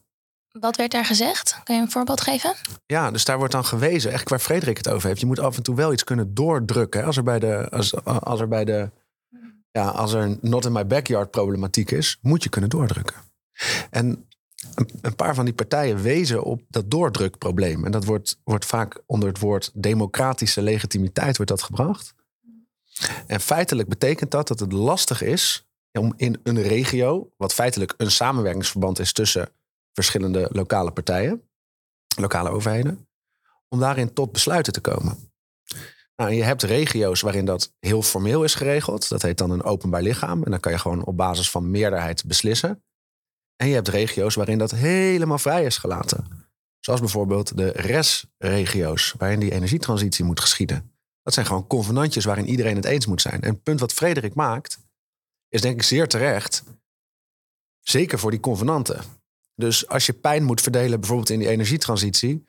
Wat 0.61 0.76
werd 0.76 0.90
daar 0.90 1.05
gezegd? 1.05 1.61
Kan 1.64 1.76
je 1.76 1.83
een 1.83 1.90
voorbeeld 1.90 2.21
geven? 2.21 2.55
Ja, 2.87 3.11
dus 3.11 3.25
daar 3.25 3.38
wordt 3.38 3.52
dan 3.52 3.64
gewezen, 3.64 4.12
echt 4.12 4.28
waar 4.28 4.38
Frederik 4.38 4.76
het 4.76 4.88
over 4.88 5.09
heeft. 5.09 5.21
Je 5.21 5.26
moet 5.26 5.40
af 5.40 5.57
en 5.57 5.62
toe 5.62 5.75
wel 5.75 5.93
iets 5.93 6.05
kunnen 6.05 6.35
doordrukken. 6.35 7.05
Als 7.05 7.17
er 7.17 7.23
bij 7.23 7.38
de, 7.38 7.69
als, 7.71 8.05
als 8.05 8.40
er 8.40 8.49
bij 8.49 8.64
de, 8.64 8.90
ja, 9.70 9.88
als 9.88 10.12
er 10.12 10.38
not 10.40 10.64
in 10.64 10.72
my 10.72 10.87
backyard 10.87 11.30
problematiek 11.30 11.90
is, 11.90 12.18
moet 12.22 12.42
je 12.42 12.48
kunnen 12.48 12.70
doordrukken. 12.70 13.16
En 13.90 14.28
een, 14.75 15.14
paar 15.16 15.34
van 15.34 15.44
die 15.44 15.54
partijen 15.54 16.02
wezen 16.02 16.42
op 16.42 16.62
dat 16.68 16.90
doordrukprobleem. 16.90 17.84
En 17.84 17.90
dat 17.90 18.04
wordt, 18.04 18.40
wordt 18.44 18.64
vaak 18.64 19.02
onder 19.06 19.28
het 19.28 19.38
woord 19.38 19.70
democratische 19.75 20.62
legitimiteit 20.62 21.37
wordt 21.37 21.50
dat 21.50 21.62
gebracht. 21.62 22.14
En 23.26 23.40
feitelijk 23.40 23.88
betekent 23.88 24.30
dat 24.30 24.48
dat 24.48 24.60
het 24.60 24.72
lastig 24.72 25.22
is 25.22 25.66
om 25.92 26.12
in 26.16 26.40
een 26.42 26.62
regio, 26.62 27.32
wat 27.37 27.54
feitelijk 27.54 27.94
een 27.96 28.10
samenwerkingsverband 28.10 28.98
is 28.98 29.12
tussen 29.12 29.48
verschillende 29.92 30.48
lokale 30.52 30.90
partijen, 30.90 31.42
lokale 32.16 32.50
overheden, 32.50 33.08
om 33.68 33.80
daarin 33.80 34.12
tot 34.12 34.32
besluiten 34.32 34.72
te 34.72 34.80
komen. 34.80 35.27
Nou, 36.22 36.32
je 36.32 36.42
hebt 36.42 36.62
regio's 36.62 37.20
waarin 37.20 37.44
dat 37.44 37.75
heel 37.80 38.02
formeel 38.02 38.44
is 38.44 38.54
geregeld. 38.54 39.08
Dat 39.08 39.22
heet 39.22 39.38
dan 39.38 39.50
een 39.50 39.62
openbaar 39.62 40.02
lichaam. 40.02 40.42
En 40.44 40.50
dan 40.50 40.60
kan 40.60 40.72
je 40.72 40.78
gewoon 40.78 41.04
op 41.04 41.16
basis 41.16 41.50
van 41.50 41.70
meerderheid 41.70 42.25
beslissen. 42.25 42.82
En 43.56 43.68
je 43.68 43.75
hebt 43.75 43.88
regio's 43.88 44.34
waarin 44.34 44.58
dat 44.58 44.70
helemaal 44.70 45.38
vrij 45.38 45.64
is 45.64 45.76
gelaten. 45.76 46.46
Zoals 46.80 47.00
bijvoorbeeld 47.00 47.56
de 47.56 47.68
RES-regio's, 47.68 49.14
waarin 49.18 49.40
die 49.40 49.52
energietransitie 49.52 50.25
moet 50.25 50.40
geschieden. 50.40 50.92
Dat 51.22 51.34
zijn 51.34 51.46
gewoon 51.46 51.66
convenantjes 51.66 52.25
waarin 52.25 52.48
iedereen 52.48 52.76
het 52.76 52.84
eens 52.84 53.06
moet 53.06 53.20
zijn. 53.20 53.40
En 53.40 53.52
het 53.52 53.62
punt 53.62 53.80
wat 53.80 53.92
Frederik 53.92 54.34
maakt, 54.34 54.78
is 55.48 55.60
denk 55.60 55.75
ik 55.75 55.82
zeer 55.82 56.08
terecht. 56.08 56.62
Zeker 57.80 58.18
voor 58.18 58.30
die 58.30 58.40
convenanten. 58.40 59.00
Dus 59.54 59.88
als 59.88 60.06
je 60.06 60.12
pijn 60.12 60.44
moet 60.44 60.60
verdelen, 60.60 61.00
bijvoorbeeld 61.00 61.30
in 61.30 61.38
die 61.38 61.48
energietransitie, 61.48 62.44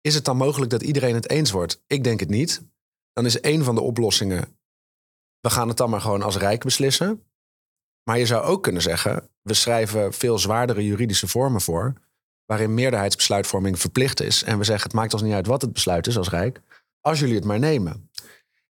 is 0.00 0.14
het 0.14 0.24
dan 0.24 0.36
mogelijk 0.36 0.70
dat 0.70 0.82
iedereen 0.82 1.14
het 1.14 1.30
eens 1.30 1.50
wordt? 1.50 1.82
Ik 1.86 2.04
denk 2.04 2.20
het 2.20 2.28
niet. 2.28 2.62
Dan 3.14 3.26
is 3.26 3.42
een 3.42 3.64
van 3.64 3.74
de 3.74 3.80
oplossingen, 3.80 4.58
we 5.40 5.50
gaan 5.50 5.68
het 5.68 5.76
dan 5.76 5.90
maar 5.90 6.00
gewoon 6.00 6.22
als 6.22 6.36
Rijk 6.36 6.64
beslissen. 6.64 7.22
Maar 8.02 8.18
je 8.18 8.26
zou 8.26 8.44
ook 8.44 8.62
kunnen 8.62 8.82
zeggen, 8.82 9.28
we 9.42 9.54
schrijven 9.54 10.12
veel 10.12 10.38
zwaardere 10.38 10.84
juridische 10.84 11.28
vormen 11.28 11.60
voor, 11.60 11.92
waarin 12.44 12.74
meerderheidsbesluitvorming 12.74 13.78
verplicht 13.78 14.20
is. 14.20 14.42
En 14.42 14.58
we 14.58 14.64
zeggen, 14.64 14.84
het 14.84 14.96
maakt 14.96 15.12
ons 15.12 15.22
niet 15.22 15.32
uit 15.32 15.46
wat 15.46 15.62
het 15.62 15.72
besluit 15.72 16.06
is 16.06 16.18
als 16.18 16.28
Rijk, 16.28 16.60
als 17.00 17.18
jullie 17.20 17.34
het 17.34 17.44
maar 17.44 17.58
nemen. 17.58 18.10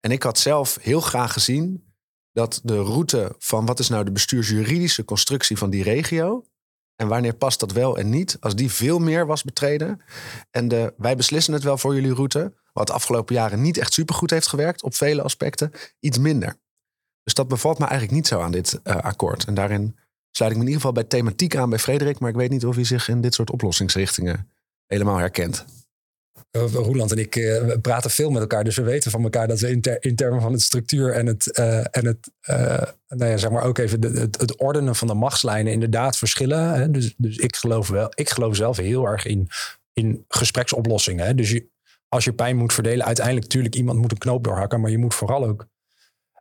En 0.00 0.11
ik 0.11 0.22
had 0.22 0.38
zelf 0.38 0.79
heel 0.81 1.00
graag 1.00 1.33
gezien 1.33 1.85
dat 2.33 2.61
de 2.64 2.76
route 2.76 3.35
van 3.38 3.66
wat 3.66 3.79
is 3.79 3.88
nou 3.88 4.05
de 4.05 4.12
bestuursjuridische 4.12 5.05
constructie 5.05 5.59
van 5.59 5.70
die 5.70 5.83
regio. 5.83 6.44
En 6.96 7.09
wanneer 7.09 7.35
past 7.35 7.61
dat 7.61 7.72
wel 7.72 7.98
en 7.98 8.11
niet? 8.11 8.37
Als 8.40 8.55
die 8.55 8.70
veel 8.70 8.98
meer 8.98 9.26
was 9.26 9.42
betreden. 9.42 10.00
En 10.50 10.68
de, 10.68 10.94
wij 10.96 11.16
beslissen 11.16 11.53
het 11.53 11.62
wel 11.62 11.79
voor 11.79 11.94
jullie 11.94 12.14
route. 12.14 12.53
Wat 12.72 12.87
de 12.87 12.92
afgelopen 12.92 13.35
jaren 13.35 13.62
niet 13.62 13.78
echt 13.78 13.92
supergoed 13.92 14.30
heeft 14.30 14.46
gewerkt 14.46 14.83
op 14.83 14.94
vele 14.94 15.22
aspecten. 15.22 15.70
Iets 16.00 16.18
minder. 16.18 16.56
Dus 17.22 17.35
dat 17.35 17.48
bevalt 17.48 17.78
me 17.78 17.85
eigenlijk 17.85 18.16
niet 18.16 18.26
zo 18.26 18.40
aan 18.40 18.52
dit 18.52 18.80
uh, 18.85 18.96
akkoord. 18.96 19.44
En 19.44 19.54
daarin 19.54 19.96
sluit 20.30 20.52
ik 20.52 20.56
me 20.56 20.64
in 20.64 20.70
ieder 20.70 20.87
geval 20.87 20.92
bij 20.92 21.04
thematiek 21.04 21.56
aan 21.56 21.70
bij 21.70 21.78
Frederik. 21.78 22.18
Maar 22.18 22.30
ik 22.30 22.37
weet 22.37 22.50
niet 22.50 22.66
of 22.66 22.74
hij 22.74 22.85
zich 22.85 23.09
in 23.09 23.20
dit 23.20 23.35
soort 23.35 23.50
oplossingsrichtingen 23.50 24.50
helemaal 24.87 25.16
herkent. 25.16 25.64
Uh, 26.50 26.72
Roeland 26.72 27.12
en 27.12 27.18
ik 27.18 27.37
uh, 27.37 27.74
praten 27.83 28.11
veel 28.11 28.30
met 28.30 28.40
elkaar, 28.40 28.64
dus 28.64 28.76
we 28.76 28.83
weten 28.83 29.11
van 29.11 29.22
elkaar 29.22 29.48
dat 29.48 29.61
we 29.61 29.70
in, 29.70 29.80
ter, 29.80 30.04
in 30.04 30.16
termen 30.16 30.40
van 30.40 30.52
het 30.52 30.62
structuur 30.62 31.12
en 31.12 31.26
het, 31.26 31.50
en 31.90 32.06
het 32.06 32.30
nou 33.09 33.30
ja, 33.30 33.37
zeg 33.37 33.50
maar 33.50 33.62
ook 33.62 33.78
even 33.78 34.04
het, 34.04 34.40
het, 34.40 34.56
ordenen 34.56 34.94
van 34.94 35.09
de 35.09 35.14
machtslijnen 35.14 35.72
inderdaad 35.72 36.16
verschillen. 36.16 36.74
Hè? 36.74 36.90
Dus, 36.90 37.14
dus 37.16 37.37
ik 37.37 37.56
geloof 37.56 37.88
wel, 37.88 38.12
ik 38.14 38.30
geloof 38.30 38.56
zelf 38.56 38.76
heel 38.76 39.06
erg 39.06 39.26
in, 39.26 39.48
in 39.92 40.24
gespreksoplossingen. 40.28 41.26
Hè? 41.26 41.35
Dus 41.35 41.50
je, 41.50 41.68
als 42.10 42.24
je 42.24 42.32
pijn 42.32 42.56
moet 42.56 42.72
verdelen, 42.72 43.06
uiteindelijk 43.06 43.46
natuurlijk 43.46 43.74
iemand 43.74 43.98
moet 43.98 44.12
een 44.12 44.18
knoop 44.18 44.44
doorhakken, 44.44 44.80
maar 44.80 44.90
je 44.90 44.98
moet 44.98 45.14
vooral 45.14 45.44
ook 45.44 45.66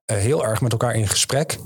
heel 0.05 0.45
erg 0.45 0.62
met 0.62 0.71
elkaar 0.71 0.95
in 0.95 1.08
gesprek 1.08 1.60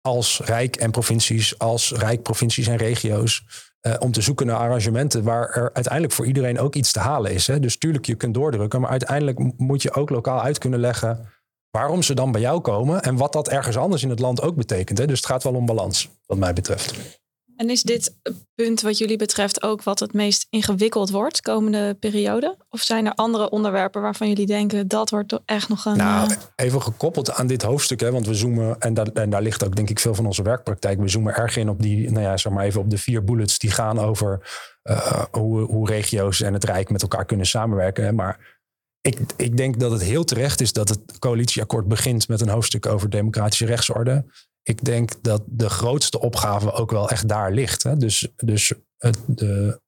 als 0.00 0.40
Rijk 0.44 0.76
en 0.76 0.90
provincies, 0.90 1.58
als 1.58 1.92
Rijk, 1.92 2.22
provincies 2.22 2.66
en 2.66 2.76
regio's. 2.76 3.66
Uh, 3.82 3.94
om 3.98 4.12
te 4.12 4.20
zoeken 4.20 4.46
naar 4.46 4.56
arrangementen 4.56 5.22
waar 5.22 5.50
er 5.50 5.70
uiteindelijk 5.72 6.14
voor 6.14 6.26
iedereen 6.26 6.58
ook 6.58 6.74
iets 6.74 6.92
te 6.92 6.98
halen 6.98 7.32
is. 7.32 7.46
Hè? 7.46 7.60
Dus 7.60 7.78
tuurlijk, 7.78 8.06
je 8.06 8.14
kunt 8.14 8.34
doordrukken, 8.34 8.80
maar 8.80 8.90
uiteindelijk 8.90 9.58
moet 9.58 9.82
je 9.82 9.92
ook 9.92 10.10
lokaal 10.10 10.42
uit 10.42 10.58
kunnen 10.58 10.80
leggen 10.80 11.32
waarom 11.70 12.02
ze 12.02 12.14
dan 12.14 12.32
bij 12.32 12.40
jou 12.40 12.60
komen 12.60 13.02
en 13.02 13.16
wat 13.16 13.32
dat 13.32 13.48
ergens 13.48 13.76
anders 13.76 14.02
in 14.02 14.10
het 14.10 14.18
land 14.18 14.42
ook 14.42 14.56
betekent. 14.56 14.98
Hè? 14.98 15.06
Dus 15.06 15.16
het 15.16 15.26
gaat 15.26 15.42
wel 15.42 15.54
om 15.54 15.66
balans, 15.66 16.08
wat 16.26 16.38
mij 16.38 16.52
betreft. 16.52 17.20
En 17.58 17.70
is 17.70 17.82
dit 17.82 18.14
punt 18.54 18.80
wat 18.80 18.98
jullie 18.98 19.16
betreft 19.16 19.62
ook 19.62 19.82
wat 19.82 19.98
het 19.98 20.12
meest 20.12 20.46
ingewikkeld 20.50 21.10
wordt 21.10 21.40
komende 21.40 21.96
periode? 22.00 22.56
Of 22.68 22.80
zijn 22.80 23.06
er 23.06 23.14
andere 23.14 23.50
onderwerpen 23.50 24.02
waarvan 24.02 24.28
jullie 24.28 24.46
denken 24.46 24.88
dat 24.88 25.10
wordt 25.10 25.40
echt 25.44 25.68
nog 25.68 25.84
een. 25.84 25.96
Nou, 25.96 26.34
even 26.56 26.82
gekoppeld 26.82 27.30
aan 27.32 27.46
dit 27.46 27.62
hoofdstuk, 27.62 28.00
hè, 28.00 28.10
want 28.10 28.26
we 28.26 28.34
zoomen, 28.34 28.80
en 28.80 28.94
daar, 28.94 29.06
en 29.06 29.30
daar 29.30 29.42
ligt 29.42 29.64
ook 29.64 29.76
denk 29.76 29.90
ik 29.90 29.98
veel 29.98 30.14
van 30.14 30.26
onze 30.26 30.42
werkpraktijk. 30.42 31.00
We 31.00 31.08
zoomen 31.08 31.34
erg 31.34 31.56
in 31.56 31.68
op 31.68 31.82
die, 31.82 32.10
nou 32.10 32.22
ja, 32.22 32.36
zeg 32.36 32.52
maar 32.52 32.64
even 32.64 32.80
op 32.80 32.90
de 32.90 32.98
vier 32.98 33.24
bullets 33.24 33.58
die 33.58 33.70
gaan 33.70 33.98
over 33.98 34.48
uh, 34.82 35.24
hoe, 35.30 35.60
hoe 35.60 35.88
regio's 35.88 36.40
en 36.40 36.52
het 36.52 36.64
Rijk 36.64 36.90
met 36.90 37.02
elkaar 37.02 37.24
kunnen 37.24 37.46
samenwerken. 37.46 38.14
Maar 38.14 38.58
ik, 39.00 39.18
ik 39.36 39.56
denk 39.56 39.80
dat 39.80 39.90
het 39.90 40.02
heel 40.02 40.24
terecht 40.24 40.60
is 40.60 40.72
dat 40.72 40.88
het 40.88 41.18
coalitieakkoord 41.18 41.88
begint 41.88 42.28
met 42.28 42.40
een 42.40 42.48
hoofdstuk 42.48 42.86
over 42.86 43.10
democratische 43.10 43.66
rechtsorde 43.66 44.24
ik 44.68 44.84
denk 44.84 45.12
dat 45.22 45.42
de 45.46 45.68
grootste 45.68 46.20
opgave 46.20 46.72
ook 46.72 46.90
wel 46.90 47.10
echt 47.10 47.28
daar 47.28 47.52
ligt. 47.52 47.82
Hè? 47.82 47.96
Dus, 47.96 48.28
dus 48.36 48.72
het, 48.98 49.18
de, 49.26 49.80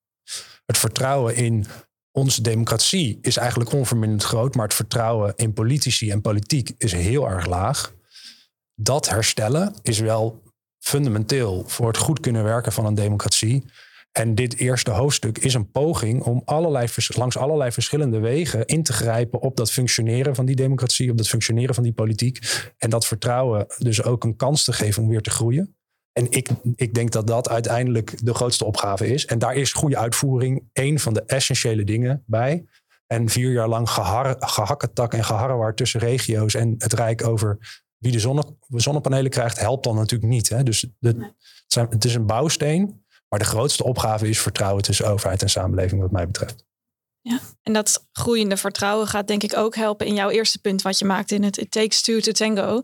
het 0.66 0.78
vertrouwen 0.78 1.34
in 1.34 1.66
onze 2.12 2.42
democratie 2.42 3.18
is 3.22 3.36
eigenlijk 3.36 3.72
onverminderd 3.72 4.22
groot, 4.22 4.54
maar 4.54 4.64
het 4.64 4.74
vertrouwen 4.74 5.32
in 5.36 5.52
politici 5.52 6.10
en 6.10 6.20
politiek 6.20 6.72
is 6.78 6.92
heel 6.92 7.28
erg 7.28 7.46
laag. 7.46 7.94
Dat 8.74 9.08
herstellen 9.08 9.74
is 9.82 9.98
wel 9.98 10.42
fundamenteel 10.78 11.64
voor 11.66 11.86
het 11.86 11.96
goed 11.96 12.20
kunnen 12.20 12.44
werken 12.44 12.72
van 12.72 12.86
een 12.86 12.94
democratie. 12.94 13.64
En 14.12 14.34
dit 14.34 14.56
eerste 14.56 14.90
hoofdstuk 14.90 15.38
is 15.38 15.54
een 15.54 15.70
poging 15.70 16.22
om 16.22 16.42
allerlei, 16.44 16.88
langs 17.16 17.36
allerlei 17.36 17.72
verschillende 17.72 18.18
wegen 18.18 18.66
in 18.66 18.82
te 18.82 18.92
grijpen 18.92 19.40
op 19.40 19.56
dat 19.56 19.72
functioneren 19.72 20.34
van 20.34 20.46
die 20.46 20.56
democratie, 20.56 21.10
op 21.10 21.16
dat 21.16 21.28
functioneren 21.28 21.74
van 21.74 21.84
die 21.84 21.92
politiek. 21.92 22.38
En 22.78 22.90
dat 22.90 23.06
vertrouwen 23.06 23.66
dus 23.78 24.02
ook 24.02 24.24
een 24.24 24.36
kans 24.36 24.64
te 24.64 24.72
geven 24.72 25.02
om 25.02 25.08
weer 25.08 25.20
te 25.20 25.30
groeien. 25.30 25.76
En 26.12 26.30
ik, 26.30 26.48
ik 26.74 26.94
denk 26.94 27.10
dat 27.10 27.26
dat 27.26 27.48
uiteindelijk 27.48 28.26
de 28.26 28.34
grootste 28.34 28.64
opgave 28.64 29.06
is. 29.06 29.26
En 29.26 29.38
daar 29.38 29.54
is 29.54 29.72
goede 29.72 29.96
uitvoering 29.96 30.68
een 30.72 30.98
van 30.98 31.14
de 31.14 31.22
essentiële 31.26 31.84
dingen 31.84 32.22
bij. 32.26 32.64
En 33.06 33.28
vier 33.28 33.52
jaar 33.52 33.68
lang 33.68 33.90
gehar, 33.90 34.36
gehakketak 34.38 35.14
en 35.14 35.24
geharrewar 35.24 35.74
tussen 35.74 36.00
regio's 36.00 36.54
en 36.54 36.74
het 36.78 36.92
Rijk 36.92 37.26
over 37.26 37.58
wie 37.98 38.12
de 38.12 38.18
zonne, 38.18 38.56
zonnepanelen 38.68 39.30
krijgt, 39.30 39.60
helpt 39.60 39.84
dan 39.84 39.94
natuurlijk 39.94 40.32
niet. 40.32 40.48
Hè? 40.48 40.62
Dus 40.62 40.86
de, 40.98 41.08
het, 41.08 41.34
zijn, 41.66 41.86
het 41.88 42.04
is 42.04 42.14
een 42.14 42.26
bouwsteen. 42.26 43.04
Maar 43.30 43.38
de 43.38 43.44
grootste 43.44 43.84
opgave 43.84 44.28
is 44.28 44.40
vertrouwen 44.40 44.82
tussen 44.82 45.06
overheid 45.06 45.42
en 45.42 45.50
samenleving, 45.50 46.00
wat 46.00 46.10
mij 46.10 46.26
betreft. 46.26 46.64
Ja, 47.22 47.40
en 47.62 47.72
dat 47.72 48.06
groeiende 48.12 48.56
vertrouwen 48.56 49.06
gaat 49.06 49.26
denk 49.26 49.42
ik 49.42 49.56
ook 49.56 49.74
helpen 49.74 50.06
in 50.06 50.14
jouw 50.14 50.30
eerste 50.30 50.60
punt 50.60 50.82
wat 50.82 50.98
je 50.98 51.04
maakt 51.04 51.30
in 51.30 51.42
het 51.42 51.56
It 51.56 51.70
Takes 51.70 52.02
Two 52.02 52.20
to 52.20 52.32
Tango. 52.32 52.82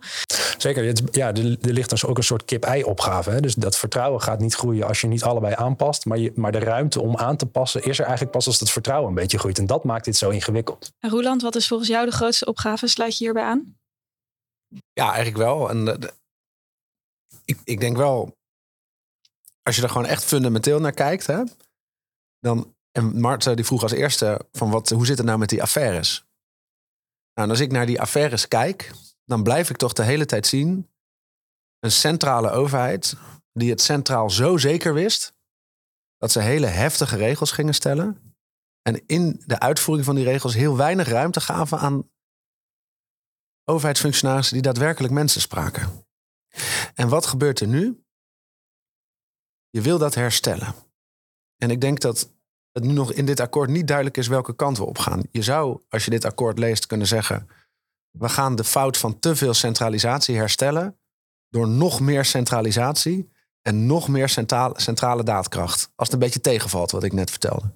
Zeker, 0.58 0.94
ja, 1.10 1.28
er, 1.28 1.56
er 1.60 1.72
ligt 1.72 1.90
dus 1.90 2.04
ook 2.04 2.16
een 2.16 2.24
soort 2.24 2.44
kip-ei 2.44 2.84
opgave. 2.84 3.30
Hè? 3.30 3.40
Dus 3.40 3.54
dat 3.54 3.76
vertrouwen 3.76 4.20
gaat 4.20 4.40
niet 4.40 4.54
groeien 4.54 4.86
als 4.86 5.00
je 5.00 5.06
niet 5.06 5.22
allebei 5.22 5.54
aanpast. 5.54 6.04
Maar, 6.04 6.18
je, 6.18 6.32
maar 6.34 6.52
de 6.52 6.58
ruimte 6.58 7.00
om 7.00 7.16
aan 7.16 7.36
te 7.36 7.46
passen 7.46 7.82
is 7.82 7.98
er 7.98 8.04
eigenlijk 8.04 8.32
pas 8.32 8.46
als 8.46 8.60
het 8.60 8.70
vertrouwen 8.70 9.08
een 9.08 9.14
beetje 9.14 9.38
groeit. 9.38 9.58
En 9.58 9.66
dat 9.66 9.84
maakt 9.84 10.04
dit 10.04 10.16
zo 10.16 10.30
ingewikkeld. 10.30 10.92
En 10.98 11.10
Roeland, 11.10 11.42
wat 11.42 11.56
is 11.56 11.68
volgens 11.68 11.88
jou 11.88 12.06
de 12.06 12.12
grootste 12.12 12.46
opgave? 12.46 12.86
Sluit 12.86 13.18
je 13.18 13.24
hierbij 13.24 13.44
aan? 13.44 13.76
Ja, 14.92 15.06
eigenlijk 15.06 15.36
wel. 15.36 15.70
En 15.70 15.84
de, 15.84 16.12
ik, 17.44 17.58
ik 17.64 17.80
denk 17.80 17.96
wel, 17.96 18.35
als 19.66 19.76
je 19.76 19.82
er 19.82 19.88
gewoon 19.88 20.06
echt 20.06 20.24
fundamenteel 20.24 20.80
naar 20.80 20.92
kijkt, 20.92 21.26
hè, 21.26 21.42
dan. 22.38 22.74
En 22.90 23.20
Marta 23.20 23.54
die 23.54 23.64
vroeg 23.64 23.82
als 23.82 23.92
eerste 23.92 24.48
van 24.52 24.70
wat, 24.70 24.88
hoe 24.88 25.06
zit 25.06 25.16
het 25.16 25.26
nou 25.26 25.38
met 25.38 25.48
die 25.48 25.62
affaires? 25.62 26.26
Nou, 27.34 27.48
en 27.48 27.50
als 27.50 27.60
ik 27.60 27.72
naar 27.72 27.86
die 27.86 28.00
affaires 28.00 28.48
kijk, 28.48 28.92
dan 29.24 29.42
blijf 29.42 29.70
ik 29.70 29.76
toch 29.76 29.92
de 29.92 30.02
hele 30.02 30.26
tijd 30.26 30.46
zien 30.46 30.90
een 31.78 31.90
centrale 31.90 32.50
overheid 32.50 33.16
die 33.52 33.70
het 33.70 33.80
centraal 33.80 34.30
zo 34.30 34.56
zeker 34.56 34.94
wist 34.94 35.34
dat 36.16 36.32
ze 36.32 36.40
hele 36.40 36.66
heftige 36.66 37.16
regels 37.16 37.52
gingen 37.52 37.74
stellen. 37.74 38.36
En 38.82 39.06
in 39.06 39.42
de 39.46 39.58
uitvoering 39.58 40.06
van 40.06 40.14
die 40.14 40.24
regels 40.24 40.54
heel 40.54 40.76
weinig 40.76 41.08
ruimte 41.08 41.40
gaven 41.40 41.78
aan 41.78 42.10
overheidsfunctionarissen 43.64 44.54
die 44.54 44.62
daadwerkelijk 44.62 45.12
mensen 45.12 45.40
spraken. 45.40 46.06
En 46.94 47.08
wat 47.08 47.26
gebeurt 47.26 47.60
er 47.60 47.68
nu? 47.68 48.05
Je 49.70 49.80
wil 49.80 49.98
dat 49.98 50.14
herstellen. 50.14 50.74
En 51.56 51.70
ik 51.70 51.80
denk 51.80 52.00
dat 52.00 52.30
het 52.72 52.84
nu 52.84 52.92
nog 52.92 53.12
in 53.12 53.26
dit 53.26 53.40
akkoord 53.40 53.70
niet 53.70 53.86
duidelijk 53.86 54.16
is 54.16 54.28
welke 54.28 54.56
kant 54.56 54.78
we 54.78 54.84
op 54.84 54.98
gaan. 54.98 55.22
Je 55.30 55.42
zou, 55.42 55.80
als 55.88 56.04
je 56.04 56.10
dit 56.10 56.24
akkoord 56.24 56.58
leest, 56.58 56.86
kunnen 56.86 57.06
zeggen: 57.06 57.48
we 58.10 58.28
gaan 58.28 58.56
de 58.56 58.64
fout 58.64 58.96
van 58.96 59.18
te 59.18 59.36
veel 59.36 59.54
centralisatie 59.54 60.36
herstellen 60.36 60.98
door 61.48 61.68
nog 61.68 62.00
meer 62.00 62.24
centralisatie 62.24 63.30
en 63.62 63.86
nog 63.86 64.08
meer 64.08 64.28
centrale, 64.28 64.80
centrale 64.80 65.22
daadkracht. 65.22 65.92
Als 65.94 66.08
het 66.08 66.12
een 66.12 66.22
beetje 66.22 66.40
tegenvalt, 66.40 66.90
wat 66.90 67.02
ik 67.02 67.12
net 67.12 67.30
vertelde. 67.30 67.70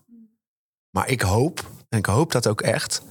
Maar 0.91 1.09
ik 1.09 1.21
hoop, 1.21 1.71
en 1.89 1.99
ik 1.99 2.07
hoop 2.07 2.33
dat 2.33 2.47
ook 2.47 2.61
echt, 2.61 3.03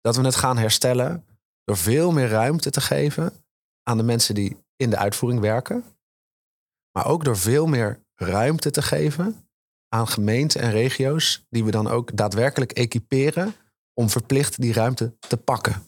dat 0.00 0.16
we 0.16 0.22
het 0.22 0.36
gaan 0.36 0.58
herstellen 0.58 1.24
door 1.64 1.76
veel 1.76 2.12
meer 2.12 2.28
ruimte 2.28 2.70
te 2.70 2.80
geven 2.80 3.32
aan 3.82 3.96
de 3.96 4.02
mensen 4.02 4.34
die 4.34 4.56
in 4.76 4.90
de 4.90 4.96
uitvoering 4.96 5.40
werken. 5.40 5.84
Maar 6.92 7.06
ook 7.06 7.24
door 7.24 7.36
veel 7.36 7.66
meer 7.66 8.00
ruimte 8.14 8.70
te 8.70 8.82
geven 8.82 9.48
aan 9.88 10.08
gemeenten 10.08 10.60
en 10.60 10.70
regio's, 10.70 11.44
die 11.50 11.64
we 11.64 11.70
dan 11.70 11.88
ook 11.88 12.16
daadwerkelijk 12.16 12.72
equiperen 12.72 13.54
om 13.94 14.10
verplicht 14.10 14.60
die 14.60 14.72
ruimte 14.72 15.16
te 15.18 15.36
pakken. 15.36 15.84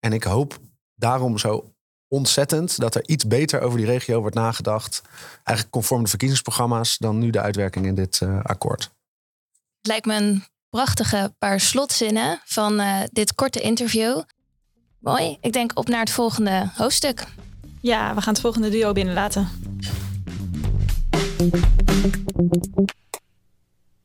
En 0.00 0.12
ik 0.12 0.22
hoop 0.22 0.58
daarom 0.94 1.38
zo 1.38 1.74
ontzettend 2.08 2.78
dat 2.78 2.94
er 2.94 3.08
iets 3.08 3.26
beter 3.26 3.60
over 3.60 3.78
die 3.78 3.86
regio 3.86 4.20
wordt 4.20 4.36
nagedacht. 4.36 5.02
Eigenlijk 5.34 5.70
conform 5.70 6.02
de 6.02 6.08
verkiezingsprogramma's 6.08 6.98
dan 6.98 7.18
nu 7.18 7.30
de 7.30 7.40
uitwerking 7.40 7.86
in 7.86 7.94
dit 7.94 8.20
uh, 8.20 8.40
akkoord. 8.42 8.82
Het 9.76 9.86
lijkt 9.86 10.06
me 10.06 10.14
een 10.14 10.44
prachtige 10.68 11.34
paar 11.38 11.60
slotzinnen 11.60 12.40
van 12.44 12.80
uh, 12.80 13.00
dit 13.12 13.34
korte 13.34 13.60
interview. 13.60 14.22
Mooi. 14.98 15.36
Ik 15.40 15.52
denk 15.52 15.78
op 15.78 15.88
naar 15.88 16.00
het 16.00 16.10
volgende 16.10 16.70
hoofdstuk. 16.74 17.24
Ja, 17.82 18.14
we 18.14 18.20
gaan 18.20 18.32
het 18.32 18.42
volgende 18.42 18.68
duo 18.68 18.92
binnenlaten. 18.92 19.48